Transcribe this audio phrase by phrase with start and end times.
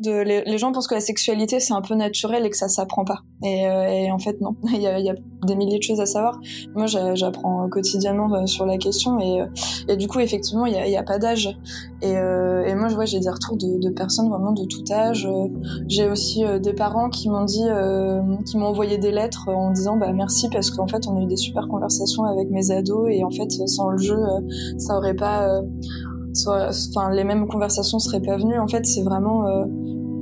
[0.00, 3.04] De, les, gens pensent que la sexualité c'est un peu naturel et que ça s'apprend
[3.04, 3.22] pas.
[3.42, 6.00] Et, et, en fait non, il y, a, il y, a, des milliers de choses
[6.00, 6.38] à savoir.
[6.76, 9.44] Moi j'apprends quotidiennement sur la question et,
[9.88, 11.48] et du coup effectivement il n'y a, a, pas d'âge.
[12.02, 15.28] Et, et, moi je vois j'ai des retours de, de, personnes vraiment de tout âge.
[15.88, 17.66] J'ai aussi des parents qui m'ont dit,
[18.46, 21.26] qui m'ont envoyé des lettres en disant bah merci parce qu'en fait on a eu
[21.26, 24.18] des super conversations avec mes ados et en fait sans le jeu
[24.78, 25.60] ça aurait pas
[26.46, 28.58] enfin les mêmes conversations seraient pas venues.
[28.58, 29.64] En fait, c'est vraiment euh,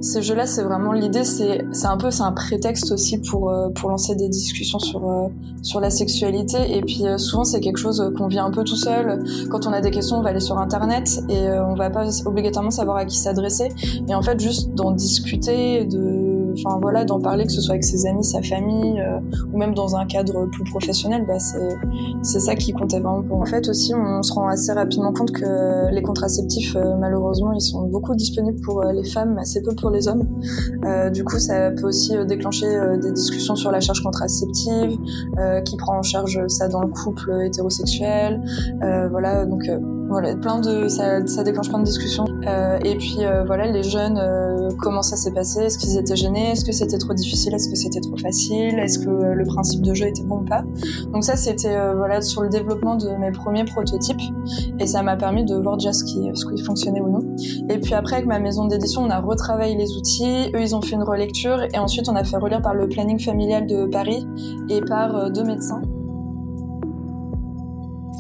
[0.01, 1.25] ces jeux-là, c'est vraiment l'idée.
[1.25, 5.09] C'est c'est un peu c'est un prétexte aussi pour euh, pour lancer des discussions sur
[5.09, 5.29] euh,
[5.63, 6.77] sur la sexualité.
[6.77, 9.23] Et puis souvent c'est quelque chose qu'on vit un peu tout seul.
[9.51, 12.71] Quand on a des questions, on va aller sur internet et on va pas obligatoirement
[12.71, 13.69] savoir à qui s'adresser.
[14.09, 17.85] Et en fait, juste d'en discuter, de enfin voilà, d'en parler, que ce soit avec
[17.85, 19.19] ses amis, sa famille, euh,
[19.53, 21.39] ou même dans un cadre plus professionnel, bah,
[22.23, 23.41] c'est ça qui comptait vraiment pour.
[23.41, 27.61] En fait aussi, on se rend assez rapidement compte que les contraceptifs, euh, malheureusement, ils
[27.61, 30.27] sont beaucoup disponibles pour euh, les femmes, assez peu pour les hommes.
[31.13, 32.67] du coup, ça peut aussi déclencher
[33.01, 34.97] des discussions sur la charge contraceptive,
[35.65, 38.41] qui prend en charge ça dans le couple hétérosexuel,
[39.11, 39.69] voilà, donc
[40.09, 42.27] voilà, plein de, ça, déclenche plein de discussions.
[42.47, 45.61] Euh, et puis euh, voilà, les jeunes, euh, comment ça s'est passé?
[45.61, 46.53] Est-ce qu'ils étaient gênés?
[46.53, 47.55] Est-ce que c'était trop difficile?
[47.55, 48.79] Est-ce que c'était trop facile?
[48.79, 50.63] Est-ce que le principe de jeu était bon ou pas?
[51.13, 54.21] Donc ça, c'était voilà sur le développement de mes premiers prototypes,
[54.79, 57.21] et ça m'a permis de voir déjà ce qui, ce qui fonctionnait ou non.
[57.69, 60.51] Et puis après, avec ma maison d'édition, on a retravaillé les outils.
[60.55, 63.19] Eux, ils ont fait une relecture, et ensuite on a fait relire par le planning
[63.19, 64.27] familial de Paris
[64.69, 65.83] et par deux médecins.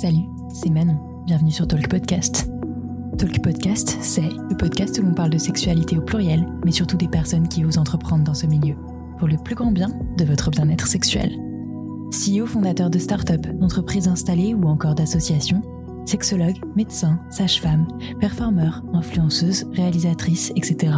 [0.01, 2.49] Salut, c'est Manon bienvenue sur Talk Podcast.
[3.19, 7.09] Talk Podcast, c'est le podcast où l'on parle de sexualité au pluriel, mais surtout des
[7.09, 8.77] personnes qui osent entreprendre dans ce milieu,
[9.19, 11.33] pour le plus grand bien de votre bien-être sexuel.
[12.13, 15.63] CEO fondateur de start-up, d'entreprises installées ou encore d'associations,
[16.05, 17.89] sexologue, médecin, sage-femme,
[18.21, 20.93] performeur, influenceuse, réalisatrice, etc.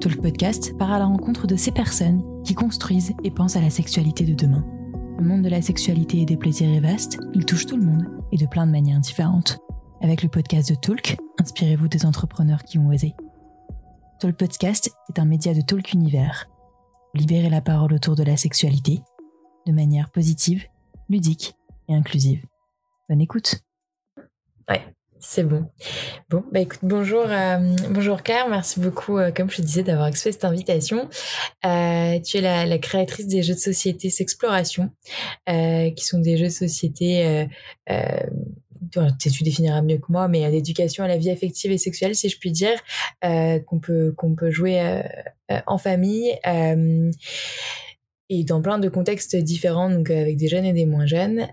[0.00, 3.70] Talk Podcast part à la rencontre de ces personnes qui construisent et pensent à la
[3.70, 4.64] sexualité de demain.
[5.18, 8.06] Le monde de la sexualité et des plaisirs est vaste, il touche tout le monde
[8.30, 9.60] et de plein de manières différentes.
[10.02, 13.14] Avec le podcast de Talk, inspirez-vous des entrepreneurs qui ont osé.
[14.18, 16.50] Talk Podcast est un média de Talk Univers.
[17.14, 18.98] Libérez la parole autour de la sexualité
[19.64, 20.64] de manière positive,
[21.08, 21.54] ludique
[21.88, 22.44] et inclusive.
[23.08, 23.62] Bonne écoute.
[24.68, 24.82] Ouais,
[25.20, 25.70] c'est bon.
[26.28, 30.06] Bon, bah écoute, bonjour, euh, bonjour Claire, merci beaucoup, euh, comme je te disais, d'avoir
[30.06, 31.08] accepté cette invitation.
[31.64, 34.90] Euh, tu es la, la, créatrice des jeux de société S'exploration,
[35.46, 37.48] qui sont des jeux de société
[39.18, 42.38] tu définiras mieux que moi, mais d'éducation à la vie affective et sexuelle, si je
[42.38, 42.78] puis dire,
[43.24, 45.02] euh, qu'on peut qu'on peut jouer euh,
[45.50, 46.34] euh, en famille
[48.28, 51.46] et dans plein de contextes différents, donc avec des jeunes et des moins jeunes.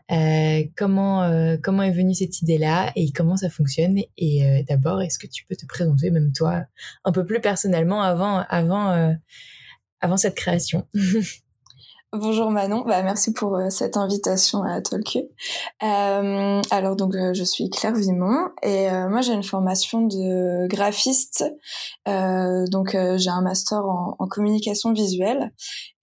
[0.78, 4.00] comment comment est venue cette idée-là et comment ça fonctionne?
[4.18, 6.64] Et d'abord, est-ce que tu peux te présenter même toi
[7.04, 9.18] un peu plus personnellement avant avant
[10.00, 10.88] avant cette création?
[12.12, 15.22] Bonjour Manon, bah, merci pour euh, cette invitation à Tolkien.
[15.84, 21.46] Euh, alors donc euh, je suis Claire Vimont et moi j'ai une formation de graphiste.
[22.08, 25.54] donc j'ai un master en, communication visuelle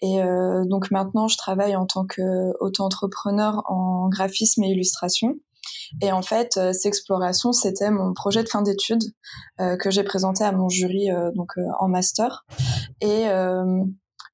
[0.01, 0.21] et
[0.67, 5.35] donc maintenant je travaille en tant qu'auto-entrepreneur en graphisme et illustration.
[6.01, 9.03] Et en fait, euh, exploration, c'était mon projet de fin d'études
[9.59, 12.45] que j'ai présenté à mon jury donc en master.
[13.01, 13.27] Et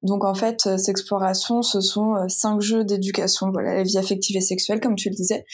[0.03, 4.35] donc en fait, ces explorations, ce sont euh, cinq jeux d'éducation, voilà, la vie affective
[4.35, 5.45] et sexuelle, comme tu le disais.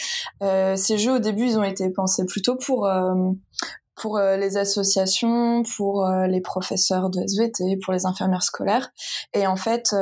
[0.42, 3.14] Euh, ces jeux, au début, ils ont été pensés plutôt pour euh,
[3.96, 8.92] pour les associations, pour les professeurs de SVT, pour les infirmières scolaires.
[9.34, 9.94] Et en fait,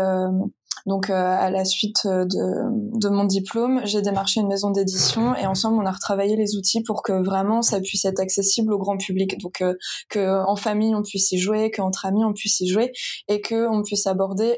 [0.88, 5.78] donc à la suite de, de mon diplôme, j'ai démarché une maison d'édition et ensemble
[5.82, 9.38] on a retravaillé les outils pour que vraiment ça puisse être accessible au grand public.
[9.40, 9.76] Donc euh,
[10.10, 12.92] que en famille on puisse y jouer, qu'entre amis on puisse y jouer
[13.28, 14.58] et que on puisse aborder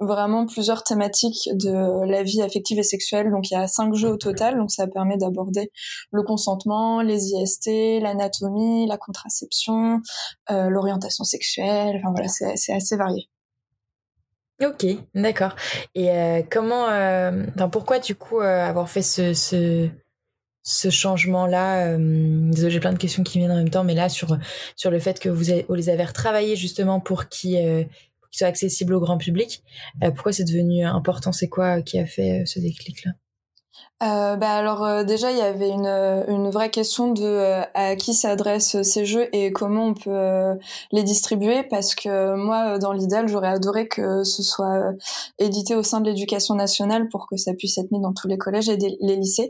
[0.00, 3.30] vraiment plusieurs thématiques de la vie affective et sexuelle.
[3.30, 5.70] Donc il y a cinq jeux au total, donc ça permet d'aborder
[6.12, 10.00] le consentement, les IST, l'anatomie, la contraception,
[10.50, 11.96] euh, l'orientation sexuelle.
[11.98, 13.28] Enfin voilà, c'est assez varié.
[14.62, 15.54] Ok, d'accord.
[15.94, 19.88] Et euh, comment, euh, pourquoi du coup avoir fait ce, ce,
[20.62, 24.38] ce changement-là Désolé, j'ai plein de questions qui viennent en même temps, mais là sur
[24.74, 27.58] sur le fait que vous, avez, vous les avez retravaillés justement pour qui
[28.36, 29.62] soit accessible au grand public.
[30.02, 31.32] Euh, pourquoi c'est devenu important?
[31.32, 33.12] C'est quoi qui a fait euh, ce déclic-là?
[34.02, 35.86] Euh, bah alors euh, déjà il y avait une,
[36.28, 40.58] une vraie question de euh, à qui s'adressent ces jeux et comment on peut
[40.92, 44.92] les distribuer parce que moi dans l'idéal j'aurais adoré que ce soit
[45.38, 48.36] édité au sein de l'éducation nationale pour que ça puisse être mis dans tous les
[48.36, 49.48] collèges et les lycées.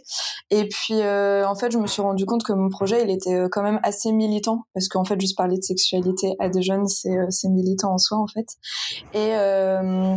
[0.50, 3.62] Et puis en fait je me suis rendu compte que mon projet il était quand
[3.62, 7.48] même assez militant parce qu'en fait juste parler de sexualité à des jeunes c'est c'est
[7.48, 8.46] militant en soi en fait.
[9.12, 9.32] Et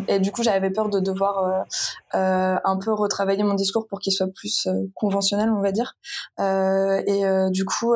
[0.08, 1.66] et du coup j'avais peur de devoir
[2.14, 5.96] un peu retravailler mon discours pour qu'il soit plus euh, conventionnel, on va dire.
[6.40, 7.94] Euh, et euh, du coup,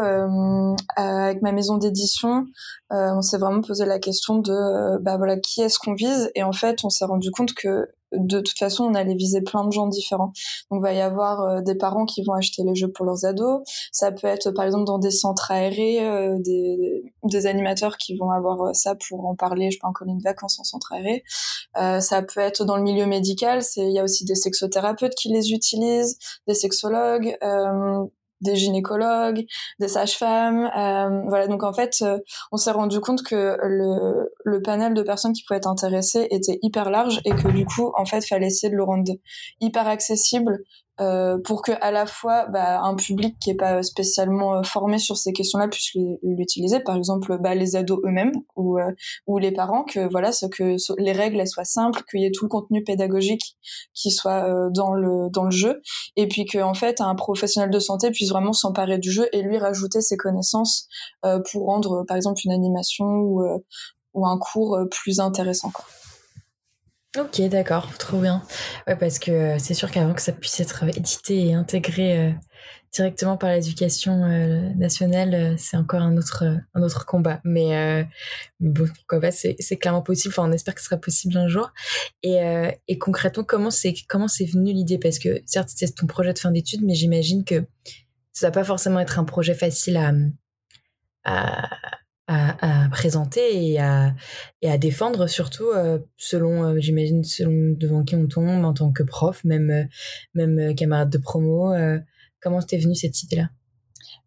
[0.95, 2.45] avec ma maison d'édition,
[2.89, 6.31] on s'est vraiment posé la question de, bah voilà, qui est-ce qu'on vise?
[6.35, 9.65] Et en fait, on s'est rendu compte que de toute façon, on allait viser plein
[9.65, 10.31] de gens différents.
[10.71, 13.25] Donc, il va y avoir euh, des parents qui vont acheter les jeux pour leurs
[13.25, 13.61] ados.
[13.91, 18.31] Ça peut être, par exemple, dans des centres aérés, euh, des, des, animateurs qui vont
[18.31, 21.23] avoir euh, ça pour en parler, je peux en colonie de vacances en centre aéré.
[21.75, 23.61] ça peut être dans le milieu médical.
[23.77, 26.17] Il y a aussi des sexothérapeutes qui les utilisent,
[26.47, 27.37] des sexologues
[28.43, 29.45] des gynécologues,
[29.79, 30.69] des sages-femmes.
[30.77, 32.19] Euh, voilà, donc en fait, euh,
[32.51, 36.59] on s'est rendu compte que le, le panel de personnes qui pouvaient être intéressées était
[36.61, 39.11] hyper large et que du coup, en fait, fallait essayer de le rendre
[39.61, 40.59] hyper accessible
[41.01, 44.99] euh, pour que à la fois bah, un public qui est pas spécialement euh, formé
[44.99, 45.91] sur ces questions-là puisse
[46.21, 48.91] l'utiliser, par exemple bah, les ados eux-mêmes ou euh,
[49.25, 52.31] ou les parents, que voilà, ce que les règles elles soient simples, qu'il y ait
[52.31, 53.57] tout le contenu pédagogique
[53.93, 55.81] qui soit euh, dans le dans le jeu,
[56.15, 59.41] et puis que en fait un professionnel de santé puisse vraiment s'emparer du jeu et
[59.41, 60.87] lui rajouter ses connaissances
[61.51, 63.43] pour rendre par exemple une animation ou
[64.13, 65.71] ou un cours plus intéressant.
[65.71, 65.85] Quoi.
[67.15, 68.41] Ok, d'accord, trop bien.
[68.87, 72.31] Ouais, parce que euh, c'est sûr qu'avant que ça puisse être édité et intégré euh,
[72.91, 76.43] directement par l'éducation euh, nationale, c'est encore un autre,
[76.73, 77.39] un autre combat.
[77.43, 78.07] Mais
[78.59, 80.33] bon, pourquoi pas, c'est, clairement possible.
[80.35, 81.71] Enfin, on espère que ce sera possible un jour.
[82.23, 82.39] Et,
[82.87, 84.97] et concrètement, comment c'est, comment c'est venu l'idée?
[84.97, 87.63] Parce que certes, c'est ton projet de fin d'études, mais j'imagine que
[88.31, 90.11] ça va pas forcément être un projet facile à,
[91.25, 91.69] à
[92.27, 94.15] à, présenter et à,
[94.61, 98.91] et à défendre surtout euh, selon euh, j'imagine selon devant qui on tombe en tant
[98.93, 99.83] que prof même euh,
[100.33, 101.73] même camarade de promo
[102.39, 103.49] comment t'es venue cette idée là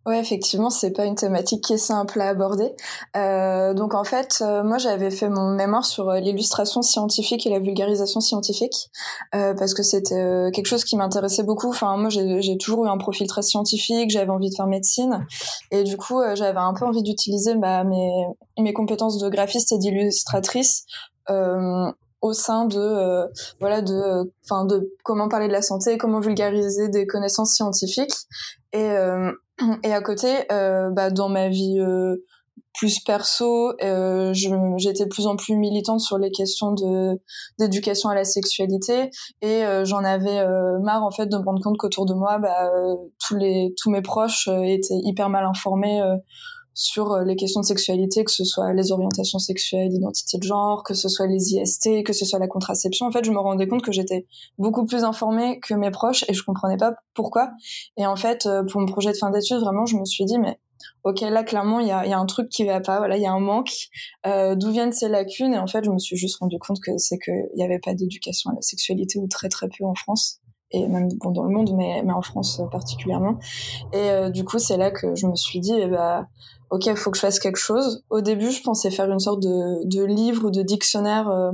[0.07, 2.73] Ouais, effectivement, c'est pas une thématique qui est simple à aborder.
[3.17, 7.51] Euh, donc en fait, euh, moi j'avais fait mon mémoire sur euh, l'illustration scientifique et
[7.51, 8.89] la vulgarisation scientifique
[9.35, 11.71] euh, parce que c'était euh, quelque chose qui m'intéressait beaucoup.
[11.71, 15.27] Enfin, moi j'ai toujours eu un profil très scientifique, j'avais envie de faire médecine
[15.73, 18.27] et du coup j'avais un peu envie d'utiliser bah, mes
[18.61, 20.87] mes compétences de graphiste et d'illustratrice
[21.29, 27.07] au sein de voilà de enfin de comment parler de la santé comment vulgariser des
[27.07, 28.15] connaissances scientifiques
[28.73, 28.89] et
[29.83, 32.17] et à côté, euh, bah, dans ma vie euh,
[32.75, 37.19] plus perso, euh, j'étais de plus en plus militante sur les questions de
[37.59, 39.11] d'éducation à la sexualité.
[39.41, 42.39] Et euh, j'en avais euh, marre en fait de me rendre compte qu'autour de moi,
[42.39, 42.71] bah,
[43.27, 46.03] tous les tous mes proches étaient hyper mal informés
[46.79, 50.93] sur les questions de sexualité, que ce soit les orientations sexuelles, l'identité de genre, que
[50.93, 53.07] ce soit les IST, que ce soit la contraception.
[53.07, 54.27] En fait, je me rendais compte que j'étais
[54.59, 57.51] beaucoup plus informée que mes proches et je comprenais pas pourquoi.
[57.97, 60.61] Et en fait, pour mon projet de fin d'études, vraiment, je me suis dit, mais
[61.05, 63.23] ok, là, clairement, il y a, y a, un truc qui va pas, voilà, il
[63.23, 63.73] y a un manque.
[64.27, 65.55] Euh, D'où viennent ces lacunes?
[65.55, 67.95] Et en fait, je me suis juste rendu compte que c'est qu'il n'y avait pas
[67.95, 70.41] d'éducation à la sexualité ou très très peu en France
[70.71, 73.39] et même bon, dans le monde, mais, mais en France particulièrement.
[73.93, 76.27] Et euh, du coup, c'est là que je me suis dit, eh ben,
[76.71, 78.05] ok, il faut que je fasse quelque chose.
[78.11, 81.53] Au début, je pensais faire une sorte de, de livre ou de dictionnaire, euh,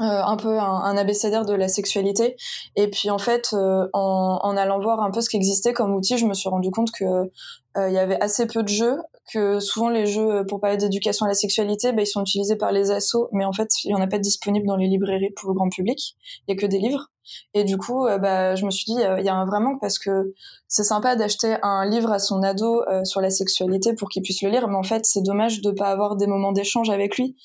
[0.00, 2.36] euh, un peu un, un, abécédaire de la sexualité.
[2.74, 5.94] Et puis en fait, euh, en, en, allant voir un peu ce qui existait comme
[5.94, 8.96] outil, je me suis rendu compte que euh, il y avait assez peu de jeux,
[9.32, 12.72] que souvent les jeux pour parler d'éducation à la sexualité, bah, ils sont utilisés par
[12.72, 15.50] les assos, mais en fait, il y en a pas disponible dans les librairies pour
[15.50, 16.16] le grand public.
[16.46, 17.10] Il y a que des livres.
[17.54, 19.80] Et du coup, euh, bah, je me suis dit, il y a un vrai manque
[19.80, 20.34] parce que
[20.68, 24.42] c'est sympa d'acheter un livre à son ado euh, sur la sexualité pour qu'il puisse
[24.42, 27.36] le lire, mais en fait, c'est dommage de pas avoir des moments d'échange avec lui.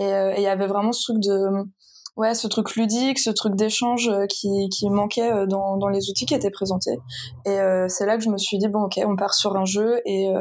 [0.00, 1.64] Euh, et il y avait vraiment ce truc de
[2.16, 6.34] ouais, ce truc ludique, ce truc d'échange qui, qui manquait dans, dans les outils qui
[6.34, 6.98] étaient présentés.
[7.46, 10.00] Et c'est là que je me suis dit bon ok, on part sur un jeu
[10.04, 10.32] et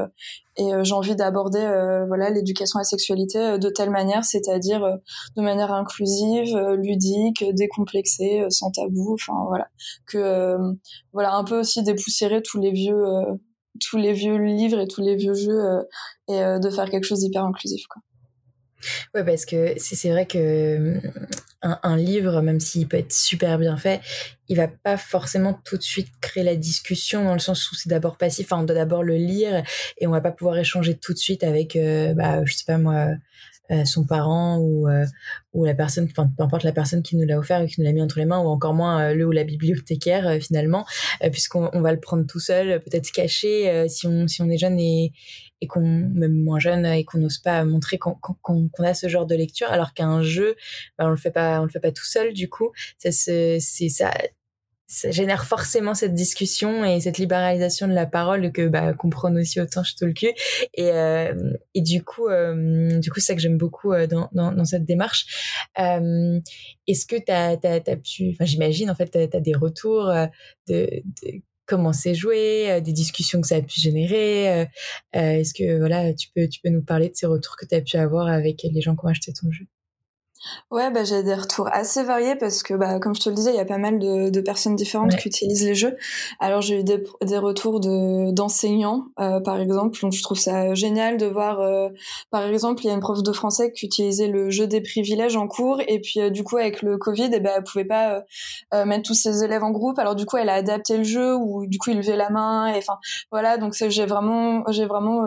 [0.57, 4.25] et euh, j'ai envie d'aborder euh, voilà l'éducation à la sexualité euh, de telle manière,
[4.25, 4.81] c'est-à-dire
[5.35, 9.69] de manière inclusive, ludique, décomplexée, sans tabou, enfin voilà
[10.05, 10.57] que
[11.13, 13.03] voilà un peu aussi dépoussiérer tous les vieux
[13.79, 15.61] tous les vieux livres et tous les vieux jeux
[16.27, 18.01] et de faire quelque chose d'hyper inclusif quoi.
[19.13, 20.99] Ouais, parce que c'est vrai que
[21.61, 24.01] un, livre, même s'il peut être super bien fait,
[24.49, 27.89] il va pas forcément tout de suite créer la discussion dans le sens où c'est
[27.89, 28.51] d'abord passif.
[28.51, 29.63] Enfin, on doit d'abord le lire
[29.99, 32.77] et on va pas pouvoir échanger tout de suite avec, euh, bah, je sais pas
[32.77, 33.07] moi,
[33.85, 34.87] son parent ou
[35.53, 37.85] ou la personne, enfin peu importe la personne qui nous l'a offert et qui nous
[37.85, 40.85] l'a mis entre les mains, ou encore moins le ou la bibliothécaire finalement,
[41.31, 44.79] puisqu'on on va le prendre tout seul, peut-être caché si on si on est jeune
[44.79, 45.11] et
[45.61, 49.35] et qu'on même moins jeune et qu'on n'ose pas montrer qu'on a ce genre de
[49.35, 50.55] lecture alors qu'un jeu
[50.97, 52.71] ben, on le fait pas on le fait pas tout seul du coup.
[52.97, 54.11] Ça c'est ça
[54.91, 59.61] ça génère forcément cette discussion et cette libéralisation de la parole que bah prône aussi
[59.61, 60.31] autant chez Tolkien
[60.73, 64.29] et euh, et du coup euh, du coup c'est ça que j'aime beaucoup euh, dans,
[64.33, 66.39] dans, dans cette démarche euh,
[66.87, 70.27] est-ce que tu as, as, pu enfin j'imagine en fait tu as, des retours euh,
[70.67, 74.67] de, de comment c'est joué, des discussions que ça a pu générer.
[75.13, 77.81] Est-ce que voilà, tu peux tu peux nous parler de ces retours que tu as
[77.81, 79.67] pu avoir avec les gens qui ont acheté ton jeu?
[80.71, 83.51] Ouais, bah, j'ai des retours assez variés parce que, bah, comme je te le disais,
[83.51, 85.95] il y a pas mal de, de personnes différentes qui utilisent les jeux.
[86.39, 89.99] Alors, j'ai eu des, des retours de, d'enseignants, euh, par exemple.
[90.01, 91.89] Donc, je trouve ça génial de voir, euh,
[92.31, 95.35] par exemple, il y a une prof de français qui utilisait le jeu des privilèges
[95.35, 95.81] en cours.
[95.87, 98.23] Et puis, euh, du coup, avec le Covid, et eh ben, elle pouvait pas
[98.85, 99.99] mettre tous ses élèves en groupe.
[99.99, 102.67] Alors, du coup, elle a adapté le jeu ou, du coup, il levait la main.
[102.67, 102.97] Et enfin,
[103.31, 103.57] voilà.
[103.57, 105.25] Donc, j'ai vraiment, j'ai vraiment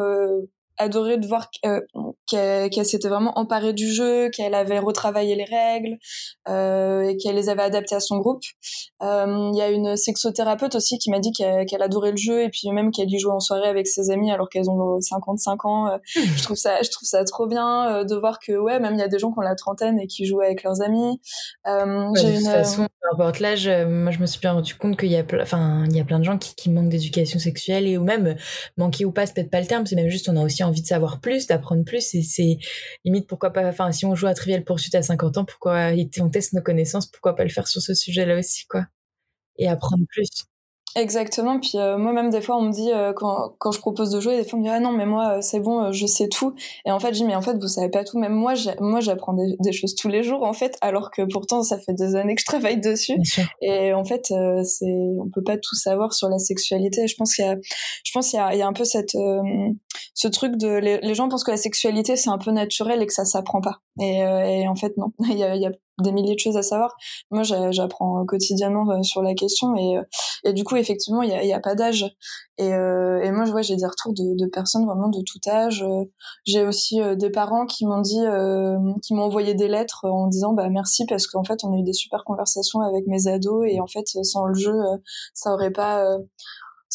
[0.78, 1.81] adoré de voir euh,
[2.26, 5.99] qu'elle s'était vraiment emparée du jeu, qu'elle avait retravaillé les règles
[6.49, 8.43] euh, et qu'elle les avait adaptées à son groupe.
[9.02, 12.49] Euh, il y a une sexothérapeute aussi qui m'a dit qu'elle adorait le jeu et
[12.49, 15.88] puis même qu'elle y jouait en soirée avec ses amis alors qu'elles ont 55 ans.
[15.88, 19.00] Euh, je trouve ça, je trouve ça trop bien de voir que ouais, même il
[19.00, 21.21] y a des gens qui ont la trentaine et qui jouent avec leurs amis.
[21.66, 25.16] De toute façon, peu importe l'âge, moi je me suis bien rendu compte qu'il y
[25.16, 28.04] a, enfin, il y a plein de gens qui, qui manquent d'éducation sexuelle et ou
[28.04, 28.37] même
[28.76, 30.83] manquer ou pas, c'est peut-être pas le terme, c'est même juste on a aussi envie
[30.83, 32.14] de savoir plus, d'apprendre plus.
[32.14, 32.59] Et c'est
[33.04, 33.66] limite pourquoi pas.
[33.68, 35.90] Enfin, si on joue à Trivial Poursuite à 50 ans, pourquoi
[36.21, 38.87] on teste nos connaissances, pourquoi pas le faire sur ce sujet-là aussi, quoi.
[39.59, 40.28] Et apprendre plus.
[40.96, 41.58] Exactement.
[41.58, 44.36] Puis euh, moi-même, des fois, on me dit, euh, quand, quand je propose de jouer,
[44.36, 46.54] des fois, on me dit, ah non, mais moi, euh, c'est bon, je sais tout.
[46.86, 48.16] Et en fait, je dis, mais en fait, vous savez pas tout.
[48.18, 51.64] Même moi, moi j'apprends des, des, choses tous les jours, en fait, alors que pourtant,
[51.64, 53.16] ça fait des années que je travaille dessus.
[53.60, 54.32] Et en fait,
[54.62, 57.08] c'est, on peut pas tout savoir sur la sexualité.
[57.08, 57.56] Je pense qu'il y a,
[58.04, 59.16] je pense qu'il y a, il y a un peu cette,
[60.14, 63.06] ce truc de, les, les, gens pensent que la sexualité, c'est un peu naturel et
[63.06, 63.80] que ça s'apprend pas.
[64.00, 65.12] Et, et en fait, non.
[65.28, 66.96] il y a, il y a des milliers de choses à savoir.
[67.30, 70.02] Moi, j'apprends quotidiennement euh, sur la question et, euh,
[70.44, 72.04] et du coup, effectivement, il n'y a, y a, pas d'âge.
[72.58, 75.38] Et, euh, et moi, je vois, j'ai des retours de, de, personnes vraiment de tout
[75.48, 75.84] âge.
[76.44, 78.22] J'ai aussi des parents qui m'ont dit,
[79.02, 81.82] qui m'ont envoyé des lettres en disant, bah merci parce qu'en fait, on a eu
[81.82, 84.76] des super conversations avec mes ados et en fait, sans le jeu,
[85.32, 86.16] ça aurait pas,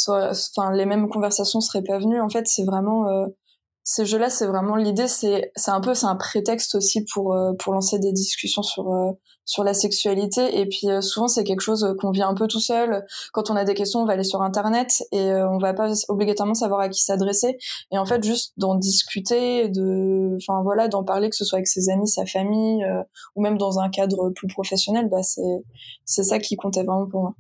[0.08, 2.22] enfin, les mêmes conversations seraient pas venues.
[2.22, 3.06] En fait, c'est vraiment
[3.92, 7.54] ces jeux-là, c'est vraiment l'idée, c'est c'est un peu c'est un prétexte aussi pour euh,
[7.58, 9.14] pour lancer des discussions sur euh,
[9.46, 12.60] sur la sexualité et puis euh, souvent c'est quelque chose qu'on vit un peu tout
[12.60, 13.04] seul.
[13.34, 16.54] Quand on a des questions, on va aller sur internet et on va pas obligatoirement
[16.54, 17.58] savoir à qui s'adresser
[17.92, 21.68] et en fait juste d'en discuter, de enfin voilà, d'en parler que ce soit avec
[21.68, 22.86] ses amis, sa famille
[23.36, 25.64] ou même dans un cadre plus professionnel, bah c'est
[26.06, 27.34] c'est ça qui comptait vraiment pour moi.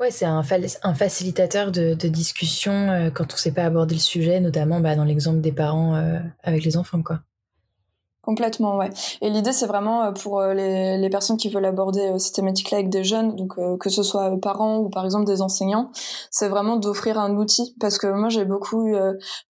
[0.00, 4.00] Ouais, c'est un, facilitateur de, de discussion euh, quand on ne sait pas aborder le
[4.00, 7.20] sujet, notamment bah, dans l'exemple des parents euh, avec les enfants, quoi.
[8.24, 8.88] Complètement, ouais.
[9.20, 12.32] Et l'idée, c'est vraiment euh, pour euh, les, les, personnes qui veulent aborder euh, ces
[12.32, 15.90] thématiques-là avec des jeunes, donc que ce soit parents ou par exemple des enseignants,
[16.30, 17.74] c'est vraiment d'offrir un outil.
[17.78, 18.96] Parce que moi, j'ai beaucoup eu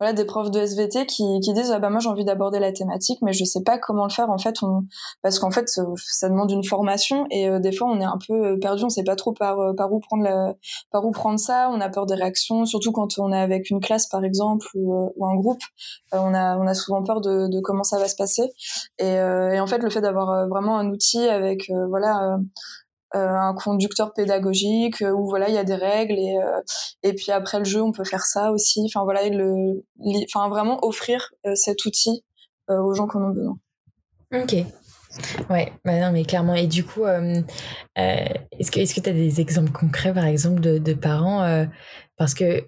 [0.01, 2.73] voilà, des profs de SVT qui, qui disent ah bah moi j'ai envie d'aborder la
[2.73, 4.31] thématique, mais je sais pas comment le faire.
[4.31, 4.83] En fait, on...
[5.23, 8.85] parce qu'en fait, ça demande une formation et des fois on est un peu perdu,
[8.85, 10.55] on sait pas trop par par où prendre la...
[10.91, 11.71] par où prendre ça.
[11.73, 15.13] On a peur des réactions, surtout quand on est avec une classe par exemple ou,
[15.17, 15.63] ou un groupe.
[16.13, 18.53] on a on a souvent peur de, de comment ça va se passer.
[18.99, 22.39] Et, euh, et en fait, le fait d'avoir euh, vraiment un outil avec euh, voilà
[23.17, 26.35] un conducteur pédagogique où voilà il y a des règles et
[27.05, 28.83] et puis après le jeu on peut faire ça aussi.
[28.87, 29.85] Enfin voilà le
[30.25, 32.25] enfin vraiment offrir cet outil
[32.69, 33.57] aux gens qui en ont besoin.
[34.35, 34.57] Ok.
[35.51, 36.55] Ouais, bah non, mais clairement.
[36.55, 37.41] Et du coup, euh,
[37.97, 41.67] que est-ce que tu as des exemples concrets, par exemple, de, parents euh,
[42.17, 42.65] Parce que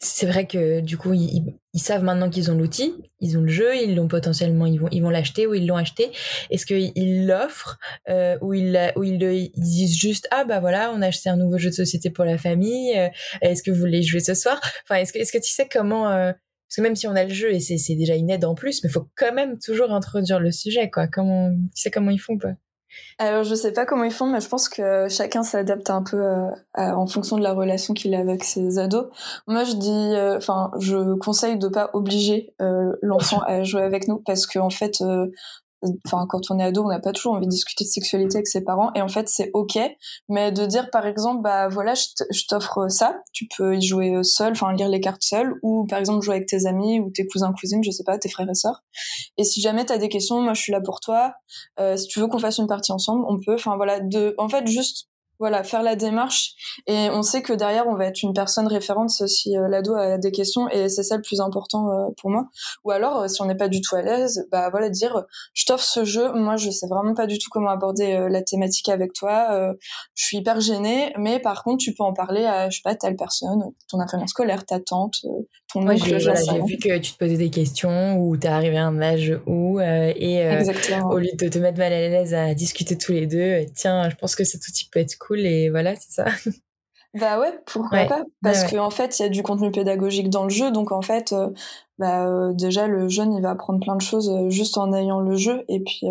[0.00, 3.48] c'est vrai que du coup ils, ils savent maintenant qu'ils ont l'outil, ils ont le
[3.48, 6.12] jeu, ils l'ont potentiellement, ils vont ils vont l'acheter ou ils l'ont acheté.
[6.50, 7.78] Est-ce qu'ils l'offrent
[8.08, 11.36] euh, ou ils ou ils, ils, disent juste ah bah voilà on a acheté un
[11.36, 12.96] nouveau jeu de société pour la famille.
[12.96, 13.08] Euh,
[13.42, 14.60] est-ce que vous voulez jouer ce soir?
[14.84, 16.32] Enfin est-ce que est-ce que tu sais comment euh,
[16.68, 18.54] parce que même si on a le jeu et c'est c'est déjà une aide en
[18.54, 21.08] plus, mais faut quand même toujours introduire le sujet quoi.
[21.08, 22.52] Comment tu sais comment ils font quoi?
[23.18, 26.16] Alors je sais pas comment ils font, mais je pense que chacun s'adapte un peu
[26.18, 29.06] euh, en fonction de la relation qu'il a avec ses ados.
[29.48, 34.06] Moi je dis, euh, enfin je conseille de pas obliger euh, l'enfant à jouer avec
[34.06, 35.02] nous parce qu'en en fait
[36.06, 38.46] enfin quand on est ado on n'a pas toujours envie de discuter de sexualité avec
[38.46, 38.90] ses parents.
[38.94, 39.78] Et en fait c'est ok.
[40.28, 43.20] Mais de dire par exemple bah voilà je t'offre ça.
[43.32, 45.54] Tu peux y jouer seul enfin lire les cartes seul.
[45.62, 48.28] Ou par exemple jouer avec tes amis ou tes cousins cousines je sais pas tes
[48.28, 48.82] frères et sœurs.
[49.36, 51.34] Et si jamais t'as des questions moi je suis là pour toi.
[51.80, 53.54] Euh, si tu veux qu'on fasse une partie ensemble on peut.
[53.54, 55.08] Enfin voilà de en fait juste
[55.38, 56.54] voilà, faire la démarche.
[56.86, 60.18] Et on sait que derrière, on va être une personne référente si euh, l'ado a
[60.18, 62.48] des questions, et c'est ça le plus important euh, pour moi.
[62.84, 65.64] Ou alors, euh, si on n'est pas du tout à l'aise, bah voilà, dire, je
[65.66, 69.12] t'offre ce jeu, moi je sais vraiment pas du tout comment aborder la thématique avec
[69.12, 69.74] toi,
[70.14, 72.94] je suis hyper gênée, mais par contre, tu peux en parler à, je sais pas,
[72.94, 75.16] telle personne, ton infirmière scolaire, ta tante,
[75.72, 76.18] ton oncle.
[76.18, 79.80] J'ai vu que tu te posais des questions, ou t'es arrivé à un âge où,
[79.80, 80.64] et
[81.10, 84.16] au lieu de te mettre mal à l'aise à discuter tous les deux, tiens, je
[84.16, 86.24] pense que cet outil peut être cool et voilà, c'est ça.
[87.14, 88.22] Bah ouais, pourquoi pas?
[88.42, 91.00] Parce qu'en en fait, il y a du contenu pédagogique dans le jeu, donc en
[91.00, 91.48] fait, euh,
[91.98, 95.20] bah, euh, déjà le jeune il va apprendre plein de choses euh, juste en ayant
[95.20, 96.06] le jeu, et puis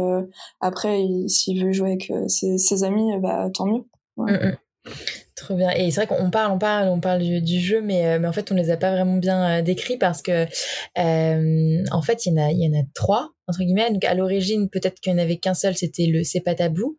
[0.60, 3.84] après, s'il veut jouer avec ses, amis, bah tant mieux.
[4.18, 4.58] Mmh, mmh.
[5.36, 5.70] Trop bien.
[5.72, 8.52] Et c'est vrai qu'on parle, on parle, on parle du, jeu, mais, mais en fait,
[8.52, 10.46] on les a pas vraiment bien décrits parce que,
[10.96, 13.92] en fait, il y en a, il y en a trois entre guillemets.
[13.92, 16.98] Donc à l'origine, peut-être qu'il n'y en avait qu'un seul, c'était le c'est pas tabou,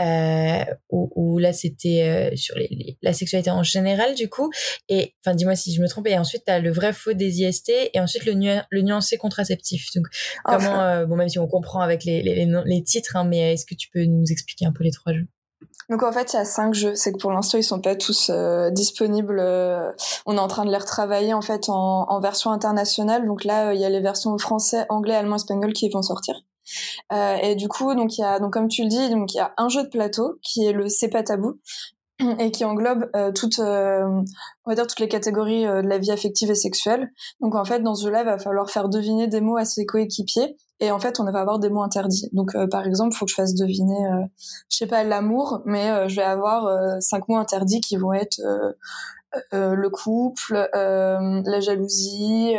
[0.00, 4.50] euh, où, là c'était euh, sur les, la sexualité en général du coup.
[4.88, 6.06] Et enfin dis-moi si je me trompe.
[6.06, 8.34] Et ensuite tu as le vrai faux des IST et ensuite le,
[8.70, 9.88] le nuancé contraceptif.
[9.94, 10.06] Donc
[10.44, 13.66] comment, euh, bon même si on comprend avec les, les, les titres, hein, mais est-ce
[13.66, 15.26] que tu peux nous expliquer un peu les trois jeux?
[15.90, 16.94] Donc en fait, il y a cinq jeux.
[16.94, 19.40] C'est que pour l'instant, ils sont pas tous euh, disponibles.
[19.40, 19.90] Euh,
[20.24, 23.26] on est en train de les retravailler en fait en, en version internationale.
[23.26, 26.36] Donc là, euh, il y a les versions français, anglais, allemand, espagnol qui vont sortir.
[27.42, 29.40] et du coup, donc il y a donc comme tu le dis, donc il y
[29.40, 31.58] a un jeu de plateau qui est le C'est pas tabou
[32.38, 34.24] et qui englobe toutes on
[34.66, 37.10] va dire toutes les catégories de la vie affective et sexuelle.
[37.40, 39.84] Donc en fait, dans ce jeu-là, il va falloir faire deviner des mots à ses
[39.86, 42.28] coéquipiers et en fait, on va avoir des mots interdits.
[42.32, 44.24] Donc, euh, par exemple, faut que je fasse deviner, euh,
[44.70, 48.12] je sais pas, l'amour, mais euh, je vais avoir euh, cinq mots interdits qui vont
[48.14, 48.40] être
[49.52, 52.56] le couple, la jalousie,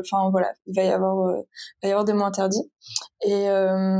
[0.00, 2.68] enfin voilà, il va y avoir, va y avoir des mots interdits.
[3.22, 3.46] Et,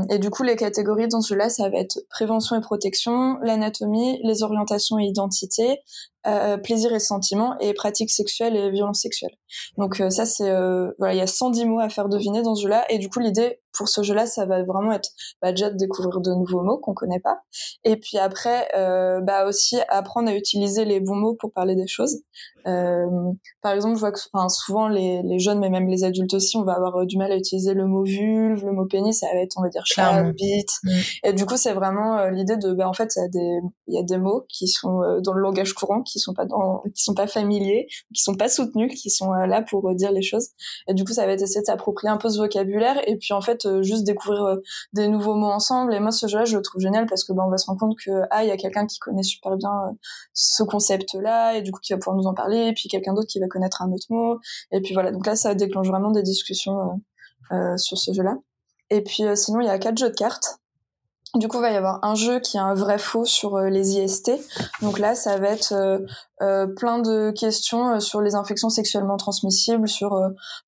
[0.09, 4.19] et du coup, les catégories dans ce jeu-là, ça va être prévention et protection, l'anatomie,
[4.25, 5.79] les orientations et identités,
[6.27, 9.35] euh, plaisir et sentiment et pratiques sexuelles et violences sexuelles.
[9.77, 10.51] Donc ça c'est
[10.97, 13.19] voilà, il y a 110 mots à faire deviner dans ce jeu-là et du coup
[13.19, 15.09] l'idée pour ce jeu-là, ça va vraiment être
[15.41, 17.43] bah, déjà de découvrir de nouveaux mots qu'on connaît pas,
[17.83, 21.87] et puis après, euh, bah aussi apprendre à utiliser les bons mots pour parler des
[21.87, 22.21] choses.
[22.67, 23.05] Euh,
[23.61, 26.57] par exemple, je vois que enfin, souvent les, les, jeunes, mais même les adultes aussi,
[26.57, 29.27] on va avoir euh, du mal à utiliser le mot vulve, le mot pénis, ça
[29.33, 30.89] va être on va dire chat, bite, mm.
[31.25, 33.59] et du coup c'est vraiment euh, l'idée de, bah en fait il y a des
[33.87, 36.83] y a des mots qui sont euh, dans le langage courant, qui sont pas dans,
[36.95, 40.49] qui sont pas familiers, qui sont pas soutenus, qui sont là pour dire les choses,
[40.87, 43.33] et du coup ça va être essayer de s'approprier un peu ce vocabulaire, et puis
[43.33, 44.57] en fait juste découvrir
[44.93, 45.93] des nouveaux mots ensemble.
[45.93, 47.79] Et moi, ce jeu-là, je le trouve génial parce que ben, on va se rendre
[47.79, 49.71] compte que ah, il y a quelqu'un qui connaît super bien
[50.33, 52.58] ce concept-là et du coup qui va pouvoir nous en parler.
[52.67, 54.39] Et puis quelqu'un d'autre qui va connaître un autre mot.
[54.71, 55.11] Et puis voilà.
[55.11, 57.01] Donc là, ça déclenche vraiment des discussions
[57.77, 58.37] sur ce jeu-là.
[58.91, 60.59] Et puis sinon, il y a quatre jeux de cartes.
[61.35, 63.69] Du coup, il va y avoir un jeu qui a un vrai faux sur euh,
[63.69, 64.31] les IST.
[64.81, 65.99] Donc là, ça va être euh,
[66.41, 70.19] euh, plein de questions sur les infections sexuellement transmissibles, sur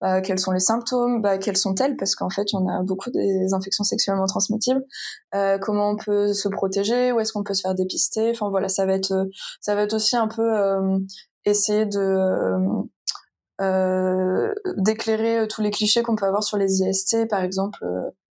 [0.01, 2.83] bah, quels sont les symptômes, bah, quelles sont-elles, parce qu'en fait, il y en a
[2.83, 4.85] beaucoup des infections sexuellement transmissibles.
[5.61, 8.29] comment on peut se protéger, où est-ce qu'on peut se faire dépister.
[8.29, 9.29] Enfin voilà, ça va être,
[9.61, 10.43] ça va être aussi un peu
[11.45, 12.57] essayer de
[14.77, 17.85] d'éclairer tous les clichés qu'on peut avoir sur les IST, par exemple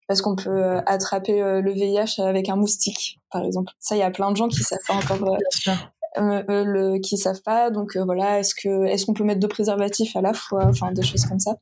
[0.08, 3.72] parce qu'on peut euh, attraper euh, le VIH avec un moustique, par exemple.
[3.78, 5.38] Ça, il y a plein de gens qui savent pas encore.
[6.16, 10.16] Euh, le, qui savent pas donc voilà est-ce que est-ce qu'on peut mettre deux préservatifs
[10.16, 11.58] à la fois enfin des choses comme ça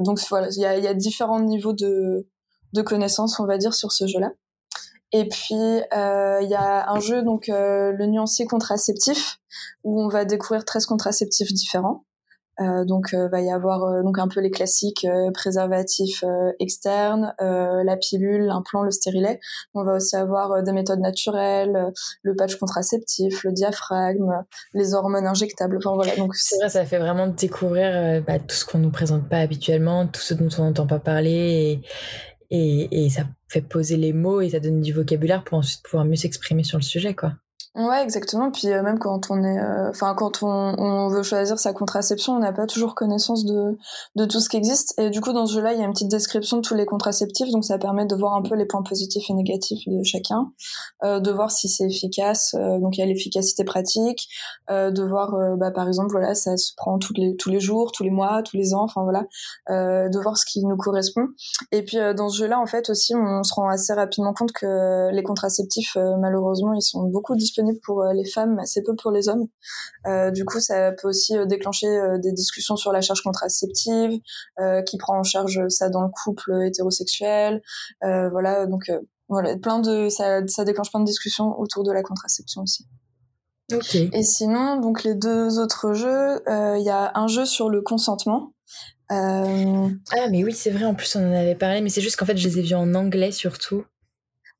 [0.00, 2.26] donc voilà il y a, y a, différents niveaux de
[2.72, 4.32] de connaissances on va dire sur ce jeu là
[5.12, 9.38] et puis il y a un jeu donc le nuancé contraceptif
[9.84, 12.04] où on va découvrir 13 contraceptifs différents
[12.60, 16.24] euh, donc, euh, va y avoir euh, donc un peu les classiques préservatifs
[16.58, 19.40] externes, la pilule, l'implant, le stérilet.
[19.74, 21.92] On va aussi avoir des méthodes naturelles,
[22.22, 24.44] le patch contraceptif, le diaphragme,
[24.74, 25.78] les hormones injectables.
[25.78, 26.16] Enfin voilà.
[26.16, 30.06] Donc c'est vrai, ça fait vraiment découvrir bah, tout ce qu'on nous présente pas habituellement,
[30.06, 31.80] tout ce dont on n'entend pas parler,
[32.50, 35.82] et, et, et ça fait poser les mots et ça donne du vocabulaire pour ensuite
[35.82, 37.34] pouvoir mieux s'exprimer sur le sujet, quoi.
[37.74, 38.50] Ouais, exactement.
[38.50, 42.38] Puis euh, même quand on est, euh, enfin quand on, veut choisir sa contraception, on
[42.38, 43.76] n'a pas toujours connaissance de
[44.16, 44.98] de tout ce qui existe.
[44.98, 46.86] Et du coup, dans ce jeu-là, il y a une petite description de tous les
[46.86, 50.50] contraceptifs, donc ça permet de voir un peu les points positifs et négatifs de chacun,
[51.04, 52.54] euh, de voir si c'est efficace.
[52.54, 54.28] Donc il y a l'efficacité pratique,
[54.70, 58.02] de voir, bah, par exemple, voilà, ça se prend tous les tous les jours, tous
[58.02, 59.24] les mois, tous les ans, enfin voilà,
[59.68, 61.26] de voir ce qui nous correspond.
[61.72, 65.10] Et puis dans ce jeu-là, en fait aussi, on se rend assez rapidement compte que
[65.12, 69.28] les contraceptifs, malheureusement, ils sont beaucoup disponibles pour euh, les femmes, assez peu pour les
[69.28, 69.46] hommes.
[70.06, 71.86] Euh, du coup, ça peut aussi euh, déclencher
[72.22, 74.20] des discussions sur la charge contraceptive,
[74.86, 77.62] qui prend en charge ça dans le couple hétérosexuel.
[78.02, 78.90] voilà, donc
[79.28, 82.86] voilà, plein de ça, ça déclenche plein de discussions autour de la contraception aussi.
[83.72, 84.08] Okay.
[84.12, 88.52] Et sinon, donc les deux autres jeux, il y a un jeu sur le consentement.
[89.10, 89.88] Euh...
[90.12, 90.84] Ah mais oui, c'est vrai.
[90.84, 92.74] En plus, on en avait parlé, mais c'est juste qu'en fait, je les ai vus
[92.74, 93.84] en anglais surtout.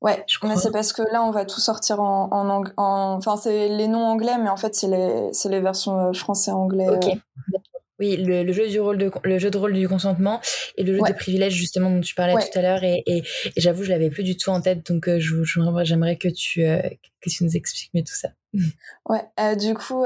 [0.01, 0.55] Ouais, je crois.
[0.55, 3.17] c'est parce que là, on va tout sortir en, en, en...
[3.17, 6.87] enfin, c'est les noms anglais, mais en fait, c'est les, c'est les versions euh, français-anglais.
[6.89, 7.07] Ok.
[7.07, 7.57] Euh.
[7.99, 10.39] Oui, le, jeu du rôle de le jeu de rôle du consentement
[10.77, 13.23] et le jeu des privilèges justement dont tu parlais tout à l'heure et, et,
[13.57, 17.43] j'avoue je l'avais plus du tout en tête donc euh, j'aimerais que tu que tu
[17.43, 18.29] nous expliques mieux tout ça.
[19.07, 20.03] Ouais, du coup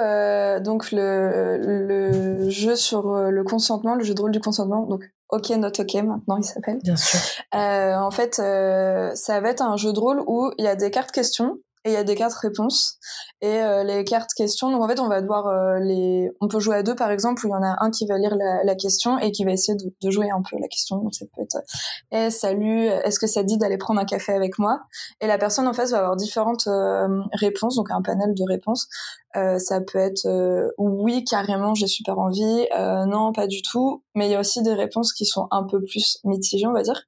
[0.61, 5.03] donc le le jeu sur le consentement, le jeu de rôle du consentement donc
[5.33, 6.77] Ok Not Ok maintenant il s'appelle.
[6.83, 7.19] Bien sûr.
[7.55, 10.75] Euh, en fait, euh, ça va être un jeu de rôle où il y a
[10.75, 12.97] des cartes questions et il y a des cartes réponses.
[13.41, 16.59] Et euh, les cartes questions donc en fait on va devoir euh, les on peut
[16.59, 18.75] jouer à deux par exemple où il y en a un qui va lire la,
[18.75, 20.97] question et qui va essayer de, de, jouer un peu la question.
[20.97, 21.57] Donc ça peut être
[22.11, 24.83] eh salut est-ce que ça dit d'aller prendre un café avec moi?
[25.21, 26.67] Et la personne en face va avoir différentes
[27.33, 28.87] réponses donc un panel de réponses
[29.35, 34.03] euh, ça peut être euh, oui carrément j'ai super envie, euh, non pas du tout,
[34.15, 36.83] mais il y a aussi des réponses qui sont un peu plus mitigées on va
[36.83, 37.01] dire.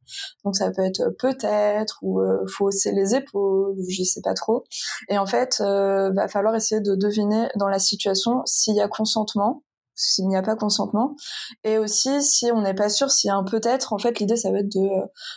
[0.44, 4.64] Donc ça peut être peut-être ou faut hausser les épaules ou je sais pas trop.
[5.10, 9.64] Et en fait va falloir essayer de deviner dans la situation s'il y a consentement
[9.96, 11.16] s'il n'y a pas consentement.
[11.64, 14.36] Et aussi, si on n'est pas sûr s'il y a un peut-être, en fait, l'idée,
[14.36, 14.90] ça va être de,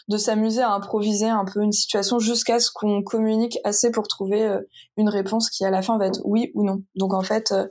[0.09, 4.43] de s'amuser à improviser un peu une situation jusqu'à ce qu'on communique assez pour trouver
[4.43, 4.61] euh,
[4.97, 6.83] une réponse qui, à la fin, va être oui ou non.
[6.97, 7.67] Donc, en fait, euh,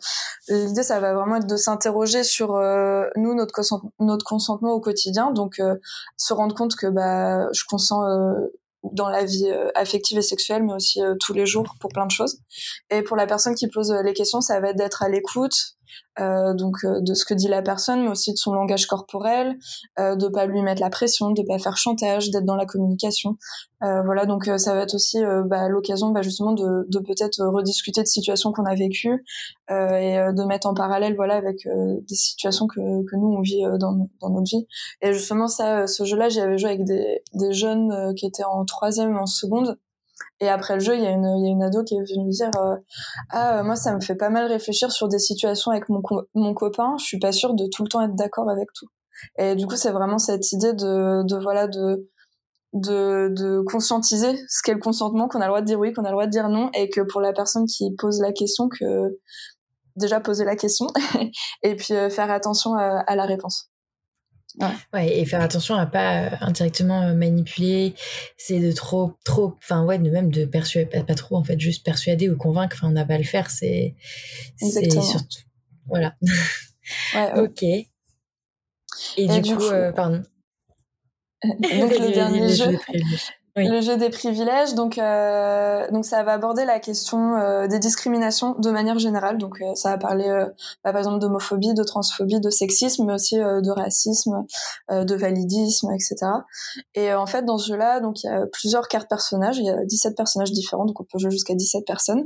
[0.47, 4.79] l'idée, ça va vraiment être de s'interroger sur euh, nous, notre, consentement, notre consentement au
[4.79, 5.31] quotidien.
[5.31, 5.61] Donc,
[6.15, 8.03] se rendre compte que bah, je consens
[8.83, 12.39] dans la vie affective et sexuelle, mais aussi tous les jours pour plein de choses.
[12.89, 15.76] Et pour la personne qui pose les questions, ça va être d'être à l'écoute,
[16.19, 19.57] euh, donc euh, de ce que dit la personne, mais aussi de son langage corporel,
[19.99, 23.37] euh, de pas lui mettre la pression, de pas faire chantage, d'être dans la communication.
[23.83, 28.01] Euh, voilà, donc ça va être aussi bah, l'occasion bah, justement de, de peut-être rediscuter
[28.01, 29.23] de situations qu'on a vécues
[29.69, 34.09] et de mettre en parallèle voilà avec des situations que, que nous on vit dans,
[34.19, 34.65] dans notre vie.
[35.01, 38.65] Et justement ça, ce jeu-là, j'y avais joué avec des, des jeunes qui étaient en
[38.65, 39.77] troisième en seconde
[40.39, 42.75] et après le jeu, il y a une, ado qui est venue me dire euh,
[43.31, 46.01] ah moi ça me fait pas mal réfléchir sur des situations avec mon
[46.35, 46.95] mon copain.
[46.99, 48.87] Je suis pas sûre de tout le temps être d'accord avec tout.
[49.37, 52.09] Et du coup, c'est vraiment cette idée de, de voilà de
[52.73, 56.03] de, de conscientiser ce qu'est le consentement, qu'on a le droit de dire oui, qu'on
[56.03, 58.69] a le droit de dire non, et que pour la personne qui pose la question,
[58.69, 59.17] que
[59.95, 60.87] déjà poser la question
[61.63, 63.71] et puis euh, faire attention à la réponse.
[64.93, 65.19] Ouais.
[65.19, 67.93] et faire attention à pas euh, indirectement euh, manipuler,
[68.37, 71.85] c'est de trop, trop, enfin ouais, de même de persuader, pas, trop en fait, juste
[71.85, 73.95] persuader ou convaincre, enfin on n'a pas à le faire, c'est,
[74.55, 75.43] c'est surtout,
[75.85, 76.15] voilà.
[77.13, 77.63] Ouais, ok.
[79.17, 80.23] Et, du, coup, euh, pardon.
[81.43, 81.61] Donc
[81.99, 82.77] le dernier jeu.
[83.57, 88.53] Le jeu des privilèges, donc euh, donc ça va aborder la question euh, des discriminations
[88.53, 89.39] de manière générale.
[89.39, 90.27] Donc euh, ça va parler
[90.83, 94.45] bah, par exemple d'homophobie, de transphobie, de sexisme, mais aussi de racisme,
[94.91, 96.17] de validisme, etc.
[96.93, 99.71] Et en fait dans ce jeu-là, donc il y a plusieurs cartes personnages, il y
[99.71, 102.25] a 17 personnages différents, donc on peut jouer jusqu'à 17 personnes.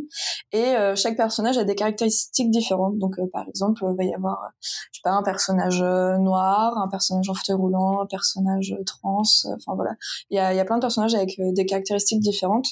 [0.52, 2.98] Et chaque personnage a des caractéristiques différentes.
[2.98, 7.30] Donc par exemple, il va y avoir je sais pas un personnage noir, un personnage
[7.30, 9.92] en fauteuil roulant, un personnage trans, enfin voilà.
[10.30, 12.68] Il y a il y a plein de personnages euh, des caractéristiques différentes.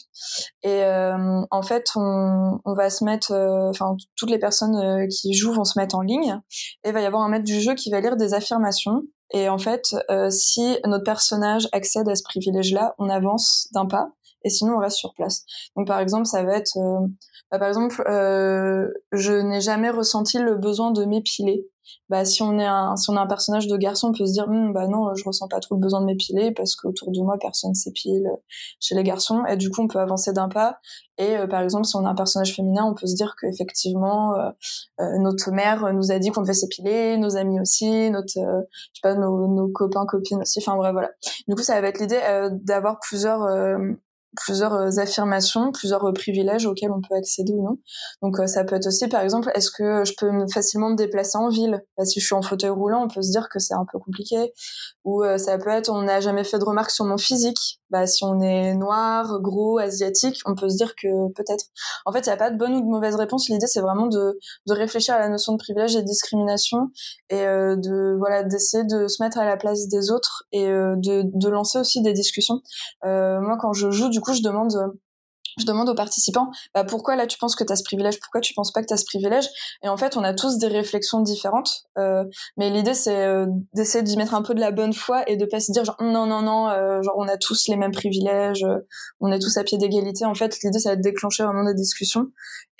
[0.63, 5.33] Et euh, en fait, on, on, va se mettre, euh, enfin, toutes les personnes qui
[5.33, 6.39] jouent vont se mettre en ligne
[6.83, 9.03] et il va y avoir un maître du jeu qui va lire des affirmations.
[9.31, 9.95] Et en fait,
[10.31, 14.09] si notre personnage accède à ce privilège-là, on avance d'un pas
[14.43, 15.43] et sinon on reste sur place.
[15.75, 16.75] Donc par exemple, ça va être,
[17.51, 21.67] bah, par exemple, je n'ai jamais ressenti le besoin de m'épiler
[22.09, 24.33] bah si on est un si on a un personnage de garçon on peut se
[24.33, 27.19] dire hm, bah non je ressens pas trop le besoin de m'épiler parce qu'autour de
[27.21, 28.27] moi personne s'épile
[28.79, 29.43] chez les garçons.
[29.45, 30.79] Et du coup on peut avancer d'un pas.
[31.17, 34.35] Et euh, par exemple si on a un personnage féminin on peut se dire qu'effectivement
[34.35, 34.49] euh,
[35.01, 39.01] euh, notre mère nous a dit qu'on devait s'épiler nos amis aussi notre je sais
[39.03, 40.59] pas nos, nos copains copines aussi.
[40.59, 41.11] Enfin bref voilà.
[41.47, 42.21] Du coup ça va être l'idée
[42.63, 43.41] d'avoir plusieurs
[44.35, 47.77] plusieurs euh, affirmations, plusieurs euh, privilèges auxquels on peut accéder ou non.
[48.21, 51.37] Donc euh, ça peut être aussi par exemple est-ce que je peux facilement me déplacer
[51.37, 51.81] en ville?
[51.97, 53.99] Bah, Si je suis en fauteuil roulant, on peut se dire que c'est un peu
[53.99, 54.53] compliqué.
[55.05, 57.78] Ou ça peut être on n'a jamais fait de remarques sur mon physique.
[57.89, 61.65] Bah si on est noir, gros, asiatique, on peut se dire que peut-être.
[62.05, 63.49] En fait, il n'y a pas de bonne ou de mauvaise réponse.
[63.49, 66.89] L'idée c'est vraiment de, de réfléchir à la notion de privilège et de discrimination
[67.29, 71.49] et de voilà d'essayer de se mettre à la place des autres et de, de
[71.49, 72.61] lancer aussi des discussions.
[73.03, 74.87] moi quand je joue du coup je demande euh,
[75.59, 78.41] je demande aux participants bah, pourquoi là tu penses que tu as ce privilège, pourquoi
[78.41, 79.47] tu penses pas que tu as ce privilège?
[79.83, 81.83] Et en fait, on a tous des réflexions différentes.
[81.97, 82.23] Euh,
[82.57, 85.45] mais l'idée, c'est euh, d'essayer d'y mettre un peu de la bonne foi et de
[85.45, 88.63] pas se dire genre non, non, non, euh, genre on a tous les mêmes privilèges,
[88.63, 88.79] euh,
[89.19, 90.25] on est tous à pied d'égalité.
[90.25, 92.27] En fait, l'idée, c'est de déclencher vraiment des discussions.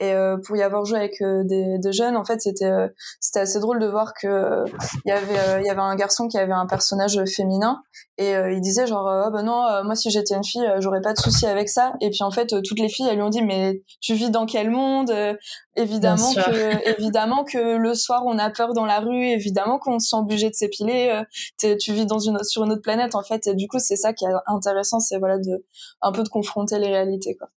[0.01, 0.13] Et
[0.45, 2.71] pour y avoir joué avec des, jeunes, en fait, c'était
[3.19, 4.63] c'était assez drôle de voir que
[5.03, 7.81] il y avait y avait un garçon qui avait un personnage féminin
[8.17, 11.19] et il disait genre oh, bah non, moi si j'étais une fille, j'aurais pas de
[11.19, 11.95] souci avec ça.
[11.99, 14.45] Et puis en fait toutes les filles, elles lui ont dit mais tu vis dans
[14.45, 15.09] quel monde?
[15.11, 15.33] Euh,
[15.75, 20.09] Évidemment que évidemment que le soir on a peur dans la rue, évidemment qu'on se
[20.09, 21.23] sent obligé de s'épiler.
[21.63, 23.47] Euh, tu vis dans une sur une autre planète en fait.
[23.47, 25.65] Et du coup c'est ça qui est intéressant, c'est voilà de
[26.01, 27.49] un peu de confronter les réalités quoi.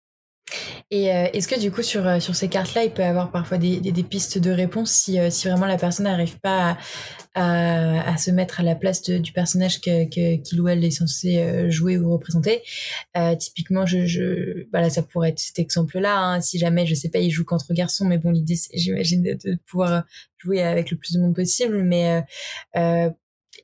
[0.89, 3.57] Et euh, est-ce que du coup sur, sur ces cartes-là, il peut y avoir parfois
[3.57, 6.77] des, des, pistes de réponse si, si vraiment la personne n'arrive pas
[7.33, 10.91] à, à, se mettre à la place du personnage que, que, qu'il ou elle est
[10.91, 12.61] censé euh, jouer ou représenter?
[13.17, 16.17] Euh, typiquement, je, je, voilà, ça pourrait être cet exemple-là.
[16.17, 19.23] Hein, si jamais, je sais pas, il joue contre garçon, mais bon, l'idée, c'est, j'imagine,
[19.23, 20.03] de, de, pouvoir
[20.37, 21.83] jouer avec le plus de monde possible.
[21.83, 22.23] Mais
[22.75, 23.09] euh,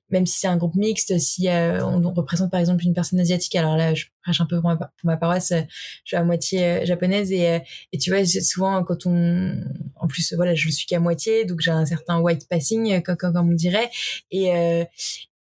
[0.10, 3.56] même si c'est un groupe mixte, si euh, on, représente par exemple une personne asiatique,
[3.56, 5.66] alors là je prêche un peu pour ma, paroisse, je
[6.06, 7.60] suis à moitié euh, japonaise et, euh,
[7.92, 9.54] et tu vois souvent quand on,
[9.96, 13.50] en plus voilà je suis qu'à moitié donc j'ai un certain white passing comme, comme,
[13.50, 13.90] on dirait.
[14.32, 14.48] Et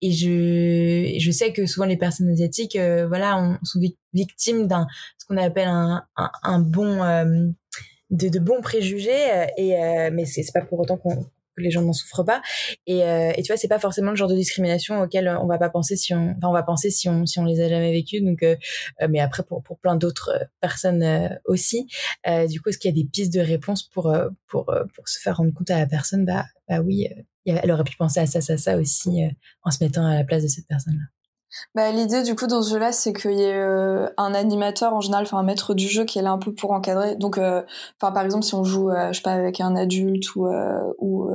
[0.00, 3.80] et je je sais que souvent les personnes asiatiques voilà on, sont
[4.12, 4.86] victimes d'un
[5.18, 6.98] ce qu'on appelle un, un, un bon
[8.10, 9.70] de, de, bons préjugés et
[10.12, 11.26] mais c'est c'est pas pour autant qu'on
[11.62, 12.42] les gens n'en souffrent pas.
[12.86, 15.58] Et, euh, et tu vois, c'est pas forcément le genre de discrimination auquel on va
[15.58, 17.92] pas penser si on, enfin, on va penser si on, si on les a jamais
[17.92, 18.20] vécues.
[18.20, 18.56] Donc, euh,
[19.02, 21.86] euh, mais après pour, pour plein d'autres personnes aussi.
[22.48, 24.14] du coup, est-ce qu'il y a des pistes de réponse pour,
[24.46, 27.08] pour, pour se faire rendre compte à la personne, bah, bah oui,
[27.46, 29.22] elle aurait pu penser à ça, ça, ça aussi,
[29.62, 31.17] en se mettant à la place de cette personne-là.
[31.74, 35.00] Bah, l'idée du coup dans ce jeu-là, c'est qu'il y ait euh, un animateur en
[35.00, 37.16] général, enfin un maître du jeu qui est là un peu pour encadrer.
[37.16, 37.62] Donc, euh,
[37.98, 40.48] par exemple si on joue, euh, je sais pas avec un adulte ou
[40.98, 41.30] ou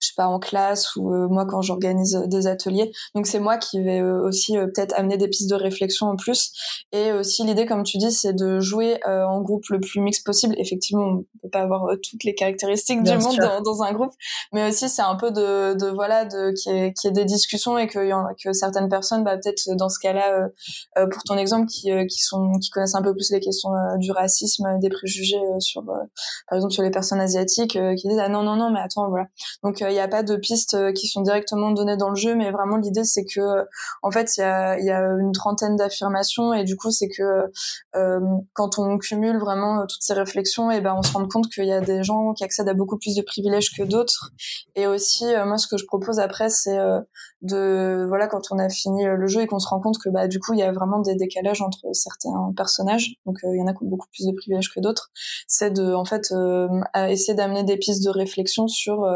[0.00, 2.92] je sais pas en classe ou euh, moi quand j'organise des ateliers.
[3.14, 6.16] Donc c'est moi qui vais euh, aussi euh, peut-être amener des pistes de réflexion en
[6.16, 6.52] plus.
[6.92, 10.54] Et aussi l'idée, comme tu dis, c'est de jouer en groupe le plus mixte possible.
[10.58, 14.12] Effectivement, on peut pas avoir toutes les caractéristiques du monde dans, dans, un groupe,
[14.52, 17.78] mais aussi c'est un peu de, de voilà de qu'il y, ait, ait des discussions
[17.78, 17.98] et que,
[18.42, 20.48] que certaines personnes, bah, peut-être dans ce cas-là,
[20.94, 24.64] pour ton exemple, qui, qui sont qui connaissent un peu plus les questions du racisme,
[24.80, 28.70] des préjugés sur par exemple sur les personnes asiatiques, qui disent ah non non non
[28.70, 29.26] mais attends voilà.
[29.62, 32.34] Donc il n'y a pas de pistes euh, qui sont directement données dans le jeu,
[32.34, 33.64] mais vraiment l'idée c'est que euh,
[34.02, 37.50] en fait il y a, y a une trentaine d'affirmations et du coup c'est que
[37.94, 38.20] euh,
[38.52, 41.72] quand on cumule vraiment toutes ces réflexions, et ben on se rend compte qu'il y
[41.72, 44.32] a des gens qui accèdent à beaucoup plus de privilèges que d'autres.
[44.74, 46.78] Et aussi moi ce que je propose après c'est
[47.42, 50.28] de voilà quand on a fini le jeu et qu'on se rend compte que bah
[50.28, 53.66] du coup il y a vraiment des décalages entre certains personnages, donc il y en
[53.66, 55.10] a qui ont beaucoup plus de privilèges que d'autres,
[55.46, 56.32] c'est de en fait
[57.08, 59.06] essayer d'amener des pistes de réflexion sur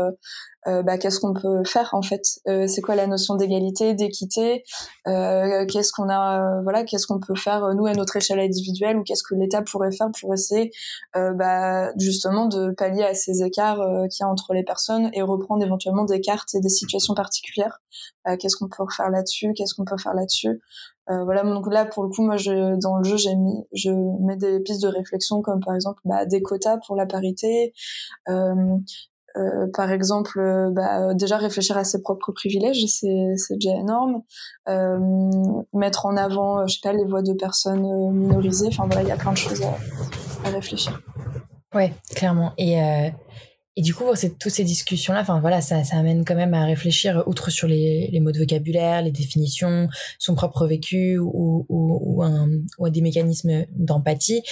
[0.67, 2.23] euh, bah, qu'est-ce qu'on peut faire en fait?
[2.49, 4.65] Euh, c'est quoi la notion d'égalité d'équité?
[5.07, 8.97] Euh, qu'est-ce qu'on a voilà qu'est-ce qu'on peut faire nous à notre échelle individuelle?
[8.99, 10.71] Ou qu'est-ce que l'État pourrait faire pour essayer
[11.15, 15.65] bah, justement de pallier à ces écarts qu'il y a entre les personnes et reprendre
[15.65, 17.81] éventuellement des cartes et des situations particulières?
[18.39, 19.53] Qu'est-ce qu'on peut faire là-dessus?
[19.55, 20.61] Qu'est-ce qu'on peut faire là-dessus?
[21.11, 23.91] Euh, voilà donc là pour le coup moi je, dans le jeu j'ai mis je
[24.25, 27.73] mets des pistes de réflexion comme par exemple bah, des quotas pour la parité
[29.37, 34.23] euh, par exemple, euh, bah, déjà réfléchir à ses propres privilèges, c'est, déjà énorme.
[34.69, 34.99] Euh,
[35.73, 38.69] mettre en avant, je sais pas, les voix de personnes minorisées.
[38.69, 41.01] Enfin voilà, il y a plein de choses à, réfléchir.
[41.75, 42.53] Ouais, clairement.
[42.59, 42.79] Et
[43.77, 44.05] et du coup,
[44.41, 48.33] toutes ces discussions-là, enfin voilà, ça, amène quand même à réfléchir, outre sur les, mots
[48.33, 49.89] de vocabulaire, les définitions,
[50.19, 52.25] son propre vécu ou, ou,
[52.79, 54.43] ou des mécanismes d'empathie.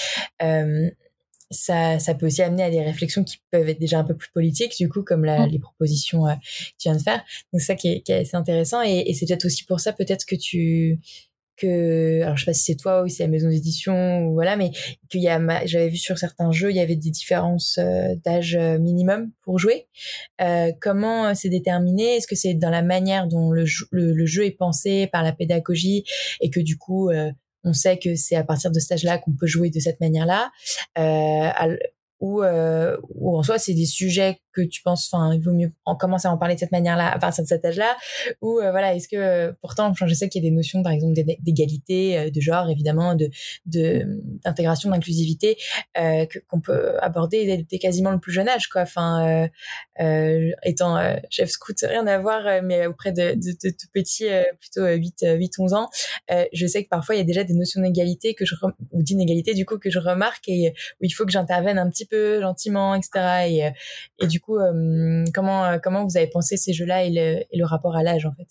[1.50, 4.30] Ça, ça peut aussi amener à des réflexions qui peuvent être déjà un peu plus
[4.30, 5.50] politiques, du coup, comme la, mm.
[5.50, 7.24] les propositions euh, que tu viens de faire.
[7.52, 8.82] Donc, ça qui est, qui est assez intéressant.
[8.82, 11.00] Et, et c'est peut-être aussi pour ça, peut-être que tu,
[11.58, 14.32] que, alors je sais pas si c'est toi ou si c'est la maison d'édition ou
[14.32, 14.70] voilà, mais
[15.11, 18.56] qu'il y a, j'avais vu sur certains jeux, il y avait des différences euh, d'âge
[18.56, 19.88] euh, minimum pour jouer.
[20.40, 22.16] Euh, comment c'est déterminé?
[22.16, 25.32] Est-ce que c'est dans la manière dont le, le, le, jeu est pensé par la
[25.32, 26.04] pédagogie
[26.40, 27.11] et que du coup
[27.68, 30.50] on sait que c'est à partir de ce âge-là qu'on peut jouer de cette manière-là.
[30.98, 31.76] Euh,
[32.20, 35.72] ou, euh, ou en soi c'est des sujets que tu penses enfin il vaut mieux
[35.84, 37.96] en commencer à en parler de cette manière-là à partir de cet âge-là?
[38.42, 41.14] Ou euh, voilà est-ce que pourtant je sais qu'il y a des notions par exemple
[41.40, 43.30] d'égalité euh, de genre évidemment de
[44.44, 45.56] d'intégration d'inclusivité
[45.98, 48.82] euh, qu'on peut aborder dès, quasiment le plus jeune âge quoi.
[48.82, 49.48] Enfin
[50.00, 50.98] euh, étant
[51.30, 54.28] chef scout rien à voir mais auprès de, tout petits
[54.60, 55.90] plutôt 8 8 11 ans
[56.52, 58.54] je sais que parfois il y a déjà des notions d'égalité que je
[58.92, 62.06] ou d'inégalité du coup que je remarque et où il faut que j'intervienne un petit
[62.06, 63.10] peu gentiment etc
[63.48, 67.42] et, et du coup euh, comment, euh, comment vous avez pensé ces jeux-là et le,
[67.50, 68.46] et le rapport à l'âge, en fait?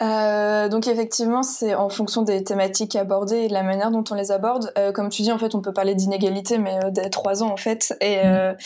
[0.00, 4.14] Euh, donc effectivement, c'est en fonction des thématiques abordées et de la manière dont on
[4.14, 4.72] les aborde.
[4.78, 7.50] Euh, comme tu dis, en fait, on peut parler d'inégalité, mais euh, dès trois ans
[7.50, 7.96] en fait.
[8.00, 8.56] Et, mmh.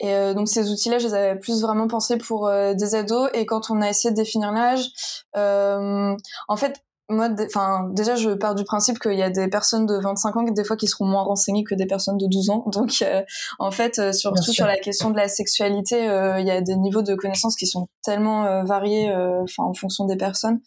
[0.00, 3.28] et donc ces outils-là, je les avais plus vraiment pensés pour des ados.
[3.34, 4.88] Et quand on a essayé de définir l'âge,
[5.34, 9.98] en fait, moi, enfin, déjà, je pars du principe qu'il y a des personnes de
[9.98, 12.64] 25 ans des fois qui seront moins renseignées que des personnes de 12 ans.
[12.66, 13.22] Donc, euh,
[13.58, 16.76] en fait, euh, surtout sur la question de la sexualité, euh, il y a des
[16.76, 19.10] niveaux de connaissances qui sont tellement variés,
[19.42, 20.60] enfin, en fonction des personnes,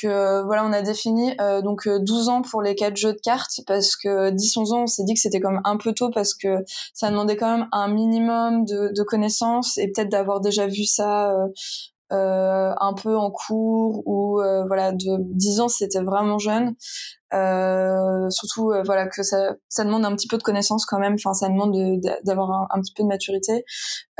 [0.00, 3.96] que voilà, on a défini donc 12 ans pour les quatre jeux de cartes parce
[3.96, 7.10] que 10-11 ans, on s'est dit que c'était comme un peu tôt parce que ça
[7.10, 11.34] demandait quand même un minimum de, de connaissances et peut-être d'avoir déjà vu ça
[12.12, 16.74] euh, un peu en cours ou euh, voilà de 10 ans c'était vraiment jeune
[17.32, 21.14] euh, surtout euh, voilà que ça, ça demande un petit peu de connaissance quand même.
[21.14, 21.74] Enfin ça demande
[22.24, 23.64] d'avoir un, un, petit peu de maturité.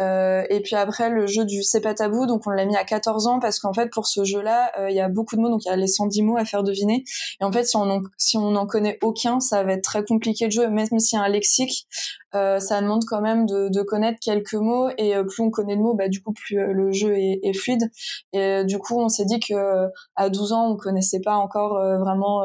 [0.00, 2.82] Euh, et puis après le jeu du c'est pas tabou donc on l'a mis à
[2.82, 5.40] 14 ans parce qu'en fait pour ce jeu là euh, il y a beaucoup de
[5.40, 7.04] mots donc il y a les 110 mots à faire deviner.
[7.40, 10.04] Et en fait si on en, si on n'en connaît aucun ça va être très
[10.04, 10.68] compliqué de jouer.
[10.68, 11.86] Même s'il y a un lexique
[12.34, 14.88] euh, ça demande quand même de, de, connaître quelques mots.
[14.98, 17.88] Et plus on connaît de mots bah du coup plus le jeu est, est, fluide.
[18.32, 22.42] Et du coup on s'est dit que à 12 ans on connaissait pas encore vraiment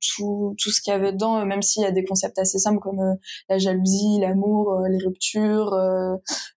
[0.00, 2.58] tout, tout ce qu'il y avait dedans, euh, même s'il y a des concepts assez
[2.58, 3.14] simples comme euh,
[3.48, 5.76] la jalousie, l'amour, euh, les ruptures,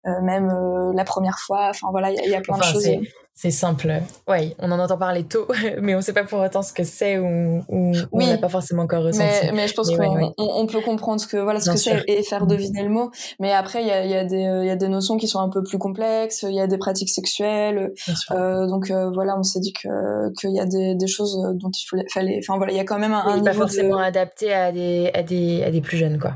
[0.06, 0.48] même
[0.96, 1.70] la première fois.
[1.70, 2.88] Enfin voilà, il y, a plein de choses.
[3.36, 3.92] C'est simple.
[4.28, 5.48] Oui, on en entend parler tôt,
[5.82, 8.48] mais on ne sait pas pour autant ce que c'est ou, ou on n'a pas
[8.48, 9.26] forcément encore ressenti.
[9.46, 12.22] Mais, mais je pense qu'on on peut comprendre ce que voilà ce que c'est et
[12.24, 13.12] faire deviner le mot.
[13.40, 15.50] Mais après, il y a, y, a des, y a des notions qui sont un
[15.50, 16.44] peu plus complexes.
[16.48, 17.94] Il y a des pratiques sexuelles.
[18.32, 21.72] Euh, donc euh, voilà, on s'est dit que qu'il y a des, des choses dont
[21.72, 22.40] il fallait.
[22.40, 25.24] Enfin voilà, il y a quand même un, oui, pas forcément adapté à des à
[25.24, 26.36] des à des plus jeunes quoi.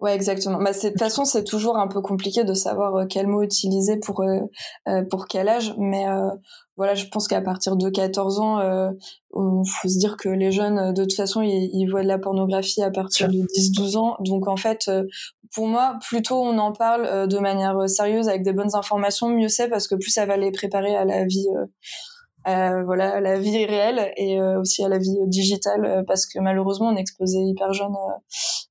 [0.00, 0.58] Ouais, exactement.
[0.58, 3.96] Bah, de toute façon, c'est toujours un peu compliqué de savoir euh, quel mot utiliser
[3.98, 4.40] pour euh,
[4.88, 6.06] euh, pour quel âge, mais
[6.76, 10.92] voilà, je pense qu'à partir de 14 ans, il faut se dire que les jeunes,
[10.92, 14.16] de toute façon, ils, voient de la pornographie à partir de 10-12 ans.
[14.20, 14.90] Donc en fait,
[15.54, 19.68] pour moi, plutôt on en parle de manière sérieuse avec des bonnes informations, mieux c'est
[19.68, 21.46] parce que plus ça va les préparer à la vie
[22.48, 26.40] euh, voilà, la vie réelle et euh, aussi à la vie digitale euh, parce que
[26.40, 27.94] malheureusement on est exposé hyper jeune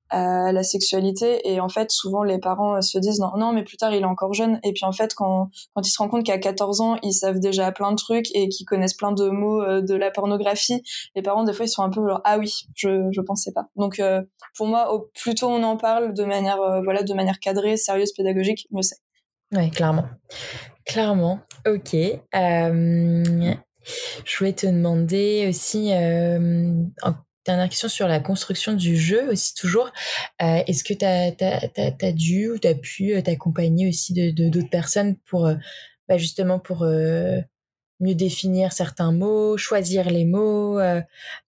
[0.09, 3.77] à la sexualité et en fait souvent les parents se disent non non mais plus
[3.77, 4.59] tard il est encore jeune.
[4.63, 7.39] Et puis en fait quand quand ils se rendent compte qu'à 14 ans ils savent
[7.39, 10.81] déjà plein de trucs et qu'ils connaissent plein de mots de la pornographie
[11.15, 13.67] les parents des fois ils sont un peu ah oui je je pensais pas.
[13.77, 14.01] Donc
[14.57, 18.11] pour moi au plus tôt on en parle de manière voilà de manière cadrée sérieuse
[18.11, 18.97] pédagogique mieux c'est
[19.51, 20.07] ouais clairement
[20.85, 21.93] Clairement, ok.
[21.93, 23.53] Euh,
[24.25, 26.83] je voulais te demander aussi, euh,
[27.45, 29.91] dernière question sur la construction du jeu aussi toujours.
[30.41, 35.15] Euh, est-ce que tu as, dû ou tu pu euh, t'accompagner aussi de d'autres personnes
[35.27, 35.49] pour
[36.07, 40.79] bah justement pour mieux définir certains mots, choisir les mots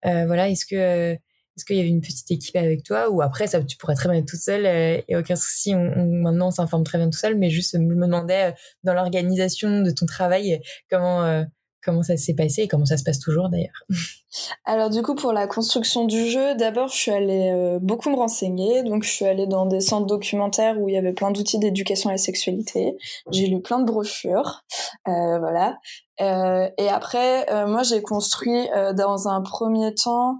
[0.04, 1.18] Voilà, est-ce que
[1.56, 4.10] est-ce qu'il y avait une petite équipe avec toi ou après ça tu pourrais très
[4.10, 7.38] bien être toute seule et euh, aucun souci maintenant on s'informe très bien tout seul
[7.38, 8.52] mais juste me demandais euh,
[8.84, 11.44] dans l'organisation de ton travail comment euh,
[11.86, 13.84] comment ça s'est passé et comment ça se passe toujours d'ailleurs?
[14.66, 18.82] Alors du coup pour la construction du jeu, d'abord je suis allée beaucoup me renseigner,
[18.84, 22.10] donc je suis allée dans des centres documentaires où il y avait plein d'outils d'éducation
[22.10, 22.96] à la sexualité.
[23.32, 24.64] J'ai lu plein de brochures,
[25.06, 25.78] voilà.
[26.24, 30.40] Euh, et après, euh, moi, j'ai construit euh, dans un premier temps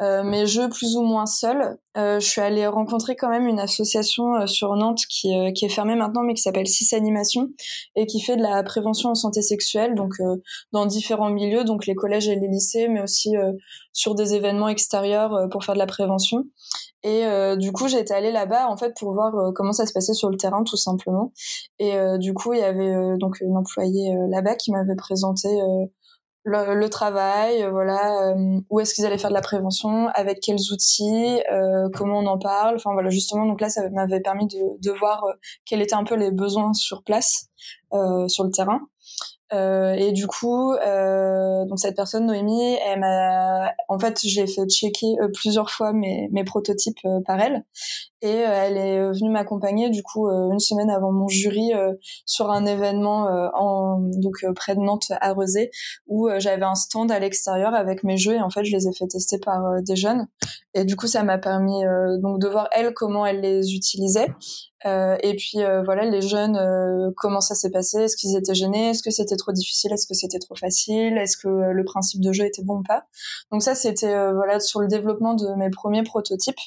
[0.00, 1.78] mes jeux plus ou moins seuls.
[1.96, 6.22] je suis allée rencontrer quand même une association sur Nantes qui, qui est fermée maintenant,
[6.22, 7.48] mais qui s'appelle Six Animation
[7.96, 10.12] et qui fait de la prévention en santé sexuelle, donc
[10.72, 13.34] dans différents milieux, donc les collèges et les lycées, mais aussi
[13.94, 16.44] sur des événements extérieurs pour faire de la prévention.
[17.04, 19.92] Et euh, du coup, j'étais allée là-bas en fait pour voir euh, comment ça se
[19.92, 21.32] passait sur le terrain tout simplement.
[21.78, 25.48] Et euh, du coup, il y avait donc une employée là-bas qui m'avait présenté
[26.44, 28.34] le, le, travail, voilà,
[28.70, 31.40] où est-ce qu'ils allaient faire de la prévention, avec quels outils,
[31.94, 32.76] comment on en parle.
[32.76, 35.24] Enfin voilà, justement, donc là, ça m'avait permis de, de voir
[35.66, 37.48] quels étaient un peu les besoins sur place,
[38.28, 38.80] sur le terrain.
[39.52, 44.66] Euh, et du coup, euh, donc cette personne, Noémie, elle m'a, en fait, j'ai fait
[44.68, 47.64] checker euh, plusieurs fois mes, mes prototypes par elle,
[48.22, 51.72] et elle est venue m'accompagner du coup une semaine avant mon jury
[52.24, 55.70] sur un événement en donc près de Nantes à Rezé,
[56.06, 58.92] où j'avais un stand à l'extérieur avec mes jeux et en fait je les ai
[58.94, 60.26] fait tester par des jeunes,
[60.74, 61.82] et du coup ça m'a permis
[62.20, 64.28] donc de voir elle comment elle les utilisait.
[64.86, 68.02] Euh, et puis euh, voilà, les jeunes, euh, comment ça s'est passé?
[68.02, 68.90] Est-ce qu'ils étaient gênés?
[68.90, 69.92] Est-ce que c'était trop difficile?
[69.92, 71.16] Est-ce que c'était trop facile?
[71.16, 73.04] Est-ce que le principe de jeu était bon ou pas?
[73.50, 76.60] Donc ça, c'était voilà sur le développement de mes premiers prototypes,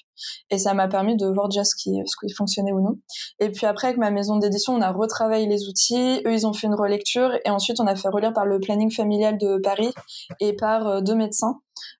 [0.49, 2.97] et ça m'a permis de voir déjà ce qui, ce qui fonctionnait ou non.
[3.39, 6.22] Et puis après, avec ma maison d'édition, on a retravaillé les outils.
[6.26, 8.91] Eux, ils ont fait une relecture, et ensuite on a fait relire par le planning
[8.91, 9.93] familial de Paris
[10.39, 11.60] et par deux médecins.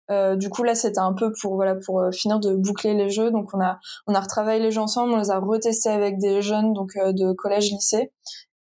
[0.10, 3.10] Euh, du coup là c'était un peu pour voilà pour euh, finir de boucler les
[3.10, 3.32] jeux.
[3.32, 6.42] Donc on a on a retravaillé les jeux ensemble on les a retestés avec des
[6.42, 8.12] jeunes donc euh, de collège lycée.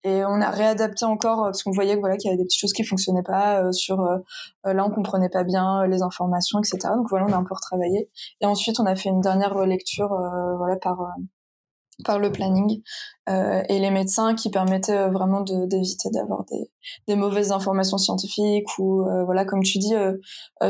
[0.05, 2.73] Et on a réadapté encore parce qu'on voyait voilà qu'il y avait des petites choses
[2.73, 4.03] qui fonctionnaient pas sur
[4.65, 8.11] là on comprenait pas bien les informations etc donc voilà on a un peu retravaillé.
[8.41, 10.09] Et ensuite on a fait une dernière relecture
[10.59, 10.99] voilà par
[12.05, 12.83] par le planning
[13.29, 16.71] euh, et les médecins qui permettaient euh, vraiment d'éviter d'avoir des,
[17.07, 20.17] des, mauvaises informations scientifiques ou euh, voilà comme tu dis euh,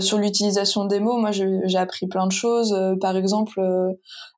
[0.01, 3.93] sur l'utilisation des mots moi j'ai appris plein de choses par exemple euh,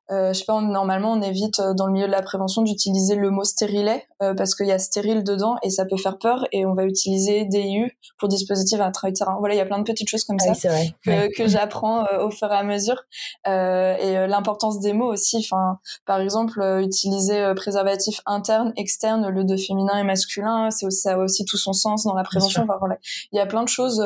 [0.09, 3.31] je sais pas, normalement on évite euh, dans le milieu de la prévention d'utiliser le
[3.31, 6.65] mot stérilet euh, parce qu'il y a stérile dedans et ça peut faire peur et
[6.65, 9.37] on va utiliser DIU pour dispositif intra-utérin.
[9.39, 10.69] Voilà, il y a plein de petites choses comme ah ça
[11.03, 13.03] que, que j'apprends au fur et à mesure
[13.45, 15.37] et l'importance des mots aussi.
[15.37, 21.17] Enfin, par exemple, utiliser préservatif interne, externe, le de féminin et masculin, c'est ça a
[21.17, 22.63] aussi tout son sens dans la prévention.
[22.63, 22.97] Enfin, voilà,
[23.31, 24.05] il y a plein de choses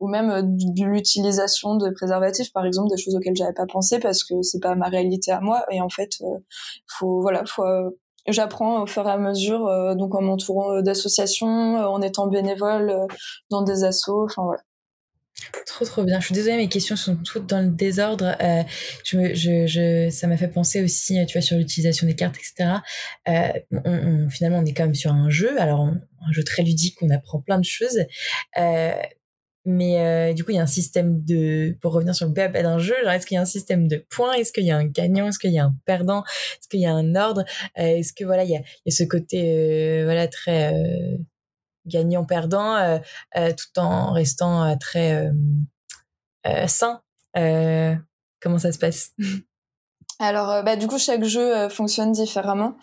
[0.00, 4.24] ou même de l'utilisation de préservatifs, par exemple, des choses auxquelles j'avais pas pensé parce
[4.24, 5.64] que c'est pas ma réalité moi.
[5.70, 6.38] Et en fait, euh,
[6.86, 7.90] faut voilà, faut euh,
[8.28, 13.06] j'apprends au fur et à mesure, euh, donc en m'entourant d'associations, en étant bénévole
[13.50, 14.62] dans des assos, enfin voilà.
[15.64, 16.20] Trop trop bien.
[16.20, 18.36] Je suis désolée, mes questions sont toutes dans le désordre.
[19.04, 22.80] je, je, je, ça m'a fait penser aussi, tu vois, sur l'utilisation des cartes, etc.
[24.28, 27.40] finalement, on est quand même sur un jeu, alors un jeu très ludique, on apprend
[27.40, 28.00] plein de choses.
[29.66, 32.52] Mais euh, du coup, il y a un système de, pour revenir sur le BAP
[32.54, 34.32] d'un jeu, est-ce qu'il y a un système de points?
[34.32, 35.28] Est-ce qu'il y a un gagnant?
[35.28, 36.24] Est-ce qu'il y a un perdant?
[36.24, 37.44] Est-ce qu'il y a un ordre?
[37.78, 40.74] Euh, Est-ce que voilà, il y a, il y a ce côté euh, voilà très
[41.86, 43.00] gagnant-perdant
[43.34, 45.30] tout en restant très
[46.66, 47.02] sain.
[47.34, 49.12] Comment ça se passe?
[50.20, 52.74] Alors, euh, bah, du coup, chaque jeu euh, fonctionne différemment.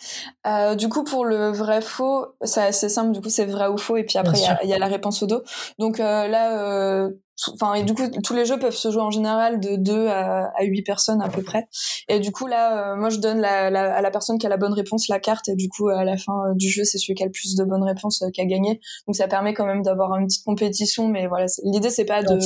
[0.47, 3.11] Euh, du coup, pour le vrai faux, c'est assez simple.
[3.11, 5.27] Du coup, c'est vrai ou faux, et puis après, il y, a la réponse au
[5.27, 5.43] dos.
[5.77, 7.09] Donc là,
[7.53, 10.51] enfin et du coup tous les jeux peuvent se jouer en général de 2 à,
[10.57, 11.67] à 8 personnes à peu près.
[12.07, 14.73] Et du coup là moi je donne la, à la personne qui a la bonne
[14.73, 15.47] réponse la carte.
[15.47, 17.63] Et du coup à la fin du jeu c'est celui qui a le plus de
[17.63, 18.79] bonnes réponses qui a gagné.
[19.05, 21.07] Donc ça permet quand même d'avoir une petite compétition.
[21.07, 22.39] Mais voilà l'idée c'est pas de,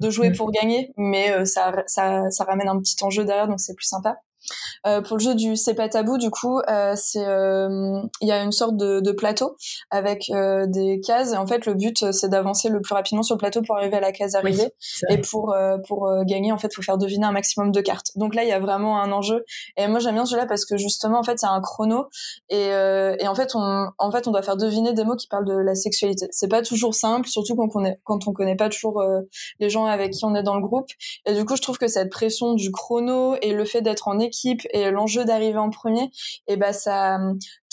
[0.00, 0.36] de jouer mm.
[0.36, 0.92] pour gagner.
[0.98, 3.48] Mais ça, ça ça ramène un petit enjeu derrière.
[3.48, 4.18] Donc c'est plus sympa
[4.86, 8.32] euh, pour le jeu du C'est pas tabou, du coup, euh, c'est euh, il y
[8.32, 9.56] a une sorte de, de plateau
[9.90, 10.30] avec
[10.66, 11.32] des cases.
[11.32, 13.96] Et en fait, le but c'est d'avancer le plus rapidement sur le plateau pour arriver
[13.96, 14.72] à la case arrivée.
[15.08, 15.54] et pour
[15.86, 18.10] pour gagner, en fait, faut faire deviner un maximum de cartes.
[18.16, 19.44] Donc là, il y a vraiment un enjeu.
[19.76, 21.60] Et moi, j'aime bien ce jeu-là parce que justement, en fait, il y a un
[21.60, 22.06] chrono
[22.50, 25.46] et, et en fait, on en fait, on doit faire deviner des mots qui parlent
[25.46, 26.26] de la sexualité.
[26.30, 29.02] C'est pas toujours simple, surtout quand on est quand on connaît pas toujours
[29.60, 30.88] les gens avec qui on est dans le groupe.
[31.26, 34.18] Et du coup, je trouve que cette pression du chrono et le fait d'être en
[34.18, 34.33] équipe
[34.70, 36.10] et l'enjeu d'arriver en premier,
[36.48, 37.18] et ben ça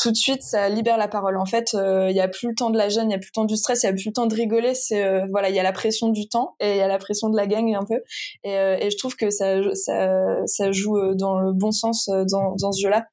[0.01, 1.37] tout de suite ça libère la parole.
[1.37, 3.19] En fait, euh, il y a plus le temps de la gêne, il y a
[3.19, 4.73] plus le temps du stress, il y a plus le temps de rigoler.
[4.73, 6.97] C'est euh, voilà, il y a la pression du temps et il y a la
[6.97, 8.01] pression de la gang un peu.
[8.43, 13.05] Et, euh, je trouve que ça, ça, joue dans le bon sens dans, ce jeu-là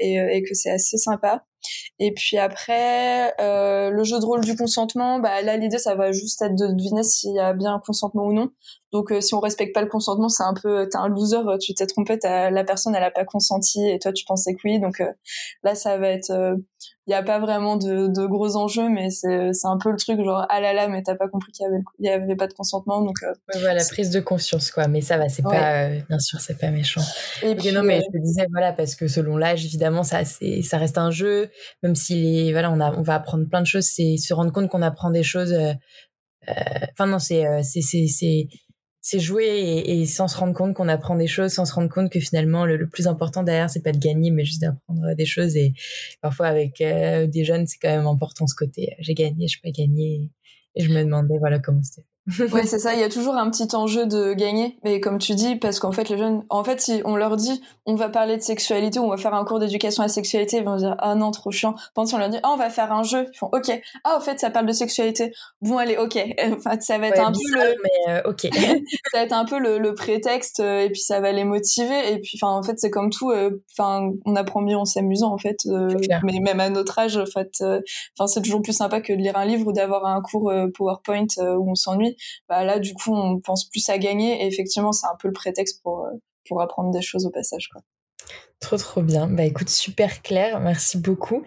[0.00, 1.44] et, que c'est assez sympa.
[1.98, 6.12] Et puis après, euh, le jeu de rôle du consentement, bah là l'idée ça va
[6.12, 8.50] juste être de deviner s'il y a bien un consentement ou non.
[8.92, 11.74] Donc euh, si on respecte pas le consentement, c'est un peu t'es un loser, tu
[11.74, 14.80] t'es trompé, la personne elle a pas consenti et toi tu pensais que oui.
[14.80, 15.12] Donc euh,
[15.62, 16.32] là ça va être
[17.10, 19.26] il y a pas vraiment de, de gros enjeux, mais c'est
[19.64, 21.82] un peu le truc genre ah là là, mais t'as pas compris qu'il y avait
[21.98, 24.86] il y avait pas de consentement, donc euh, voilà la prise de conscience quoi.
[24.86, 27.00] Mais ça va, c'est pas euh, bien sûr c'est pas méchant.
[27.42, 30.24] Et puis, non mais euh, je te disais voilà parce que selon l'âge évidemment ça
[30.24, 31.50] c'est ça reste un jeu,
[31.82, 34.68] même si voilà on a on va apprendre plein de choses, c'est se rendre compte
[34.68, 35.52] qu'on apprend des choses.
[36.46, 38.46] Enfin non c'est c'est
[39.02, 42.10] c'est jouer et, sans se rendre compte qu'on apprend des choses, sans se rendre compte
[42.10, 45.56] que finalement le, plus important derrière c'est pas de gagner mais juste d'apprendre des choses
[45.56, 45.74] et
[46.20, 49.70] parfois avec euh, des jeunes c'est quand même important ce côté j'ai gagné, je pas
[49.70, 50.30] gagné
[50.74, 52.09] et je me demandais voilà comment c'était.
[52.52, 52.94] Ouais, c'est ça.
[52.94, 54.78] Il y a toujours un petit enjeu de gagner.
[54.84, 57.62] Mais comme tu dis, parce qu'en fait, les jeunes, en fait, si on leur dit,
[57.86, 60.64] on va parler de sexualité, on va faire un cours d'éducation à la sexualité, ils
[60.64, 61.74] vont dire, ah non, trop chiant.
[61.94, 63.80] Pendant si on leur dit, ah, on va faire un jeu, ils font, ok.
[64.04, 65.32] Ah, en fait, ça parle de sexualité.
[65.62, 66.18] Bon, allez, ok.
[66.60, 68.48] Enfin, ça va être un peu le, mais euh, ok.
[69.12, 72.12] ça va être un peu le, le prétexte, euh, et puis ça va les motiver.
[72.12, 73.30] Et puis, enfin, en fait, c'est comme tout.
[73.30, 75.58] Euh, enfin, on apprend mieux en s'amusant, en fait.
[76.24, 79.36] mais même à notre âge, en fait, enfin, c'est toujours plus sympa que de lire
[79.36, 82.09] un livre ou d'avoir un cours PowerPoint où on s'ennuie.
[82.48, 84.42] Bah là, du coup, on pense plus à gagner.
[84.42, 86.10] Et effectivement, c'est un peu le prétexte pour, euh,
[86.48, 87.68] pour apprendre des choses au passage.
[87.68, 87.82] Quoi.
[88.60, 89.26] Trop trop bien.
[89.26, 90.60] Bah écoute, super clair.
[90.60, 91.42] Merci beaucoup.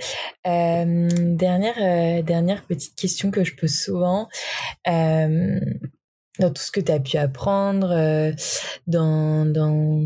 [0.47, 4.27] Euh, dernière euh, dernière petite question que je pose souvent.
[6.39, 7.89] dans tout ce que tu as pu apprendre,
[8.87, 10.03] dans, dans,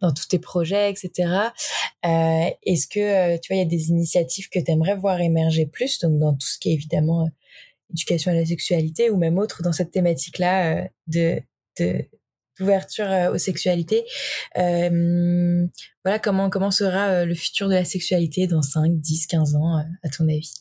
[0.00, 1.50] dans tous tes projets, etc.
[2.02, 5.98] Est-ce que tu vois, il y a des initiatives que tu aimerais voir émerger plus,
[5.98, 7.28] donc dans tout ce qui est évidemment
[7.92, 11.42] éducation à la sexualité ou même autre dans cette thématique-là euh, de,
[12.58, 14.04] d'ouverture euh, aux sexualités.
[14.58, 15.66] Euh,
[16.04, 20.08] voilà comment comment sera le futur de la sexualité dans 5, 10, 15 ans à
[20.08, 20.52] ton avis?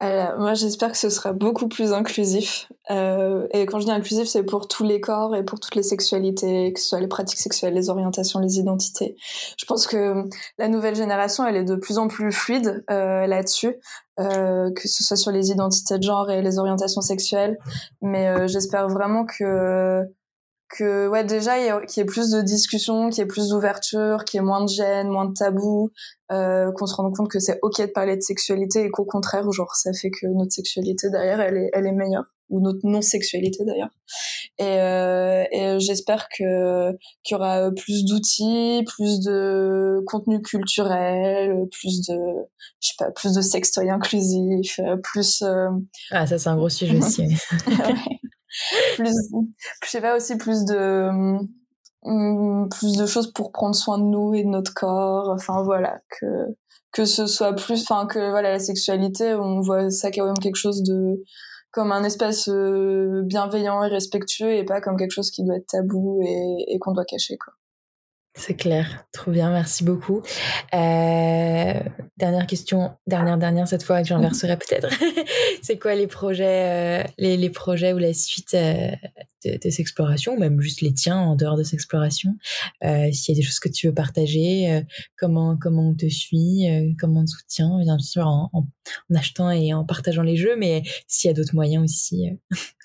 [0.00, 2.70] Alors, moi, j'espère que ce sera beaucoup plus inclusif.
[2.90, 5.82] Euh, et quand je dis inclusif, c'est pour tous les corps et pour toutes les
[5.82, 9.16] sexualités, que ce soit les pratiques sexuelles, les orientations, les identités.
[9.58, 10.24] Je pense que
[10.56, 13.74] la nouvelle génération, elle est de plus en plus fluide euh, là-dessus,
[14.20, 17.58] euh, que ce soit sur les identités de genre et les orientations sexuelles.
[18.00, 20.04] Mais euh, j'espère vraiment que
[20.68, 21.56] que ouais déjà
[21.86, 24.62] qu'il y ait plus de discussions, qu'il y ait plus d'ouverture, qu'il y ait moins
[24.62, 25.90] de gêne, moins de tabous,
[26.30, 29.50] euh, qu'on se rende compte que c'est ok de parler de sexualité et qu'au contraire
[29.50, 32.24] genre ça fait que notre sexualité derrière elle est elle est meilleure.
[32.50, 33.90] Ou notre non sexualité d'ailleurs.
[34.58, 36.92] Et, euh, et j'espère que
[37.22, 42.16] qu'il y aura plus d'outils plus de contenu culturel plus de
[42.80, 45.68] je sais pas plus de sextoy inclusif plus euh...
[46.10, 47.22] ah ça c'est un gros sujet aussi
[48.96, 49.14] plus,
[49.84, 51.08] je sais pas aussi plus de
[52.02, 55.30] hum, plus de choses pour prendre soin de nous et de notre corps.
[55.30, 56.26] Enfin voilà que
[56.92, 60.56] que ce soit plus, enfin que voilà la sexualité, on voit ça quand même quelque
[60.56, 61.22] chose de
[61.70, 65.66] comme un espace euh, bienveillant et respectueux et pas comme quelque chose qui doit être
[65.66, 67.52] tabou et, et qu'on doit cacher quoi.
[68.38, 70.22] C'est clair, trop bien, merci beaucoup.
[70.72, 71.74] Euh,
[72.16, 74.88] dernière question, dernière, dernière cette fois que j'inverserai peut-être.
[75.62, 78.90] c'est quoi les projets, euh, les, les, projets ou la suite euh,
[79.44, 82.34] de, tes explorations, ou même juste les tiens en dehors de ces explorations?
[82.84, 84.82] Euh, S'il y a des choses que tu veux partager, euh,
[85.16, 89.14] comment comment on te suit, euh, comment on te soutient, bien sûr en, en, en,
[89.16, 92.38] achetant et en partageant les jeux, mais s'il y a d'autres moyens aussi.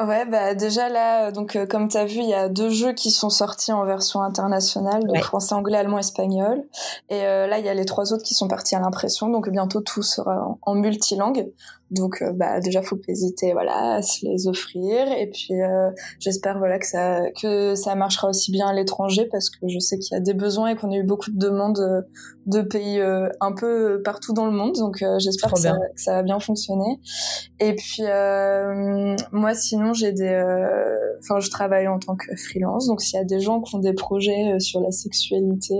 [0.00, 2.94] Ouais, bah déjà là, donc euh, comme tu as vu, il y a deux jeux
[2.94, 6.64] qui sont sortis en version internationale, donc français, anglais, allemand, espagnol.
[7.10, 9.50] Et euh, là, il y a les trois autres qui sont partis à l'impression, donc
[9.50, 11.52] bientôt tout sera en, en multilangue.
[11.90, 15.06] Donc euh, bah déjà faut pas hésiter voilà à se les offrir.
[15.18, 19.50] Et puis euh, j'espère voilà que ça que ça marchera aussi bien à l'étranger parce
[19.50, 21.78] que je sais qu'il y a des besoins et qu'on a eu beaucoup de demandes
[21.78, 22.02] euh,
[22.46, 24.74] de pays un peu partout dans le monde.
[24.76, 27.00] Donc j'espère que ça, que ça, va bien fonctionner.
[27.58, 28.02] Et puis
[29.32, 30.42] moi sinon j'ai des
[31.20, 32.86] enfin je travaille en tant que freelance.
[32.86, 35.74] Donc s'il y a des gens qui ont des projets sur la sexualité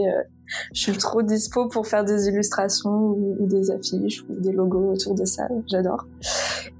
[0.72, 5.14] je suis trop dispo pour faire des illustrations ou, des affiches ou des logos autour
[5.14, 5.48] de ça.
[5.66, 6.06] J'adore.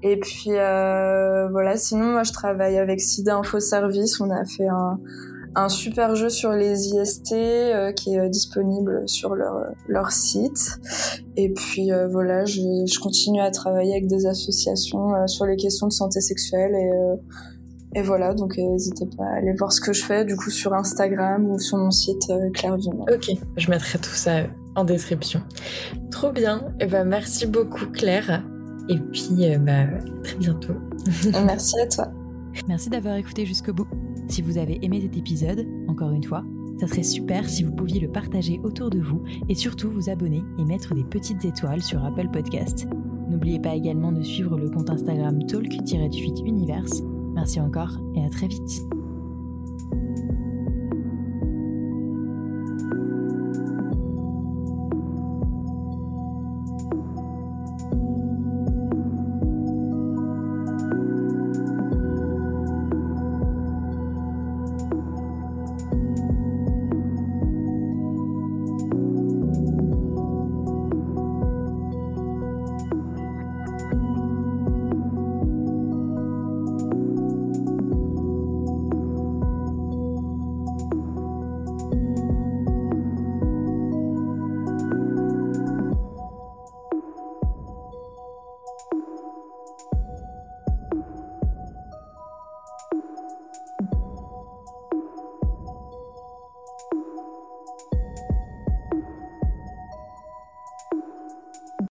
[0.03, 1.77] Et puis euh, voilà.
[1.77, 4.19] Sinon, moi, je travaille avec SIDA Info Service.
[4.19, 4.99] On a fait un,
[5.69, 10.79] super jeu sur les IST euh, qui est euh, disponible sur leur, site.
[11.37, 15.93] Et puis voilà, je, je, continue à travailler avec des associations sur les questions de
[15.93, 16.91] santé sexuelle et
[17.95, 20.49] et voilà, donc euh, n'hésitez pas à aller voir ce que je fais du coup
[20.49, 22.75] sur Instagram ou sur mon site euh, Claire.
[22.75, 24.43] Ok, je mettrai tout ça
[24.75, 25.41] en description.
[26.11, 28.43] Trop bien, et eh ben merci beaucoup Claire.
[28.89, 29.85] Et puis euh, bah,
[30.23, 30.73] très bientôt.
[31.45, 32.11] merci à toi.
[32.67, 33.87] Merci d'avoir écouté jusqu'au bout.
[34.27, 36.43] Si vous avez aimé cet épisode, encore une fois,
[36.81, 40.43] ça serait super si vous pouviez le partager autour de vous et surtout vous abonner
[40.59, 42.87] et mettre des petites étoiles sur Apple Podcast.
[43.29, 48.87] N'oubliez pas également de suivre le compte Instagram talk-univers Merci encore et à très vite.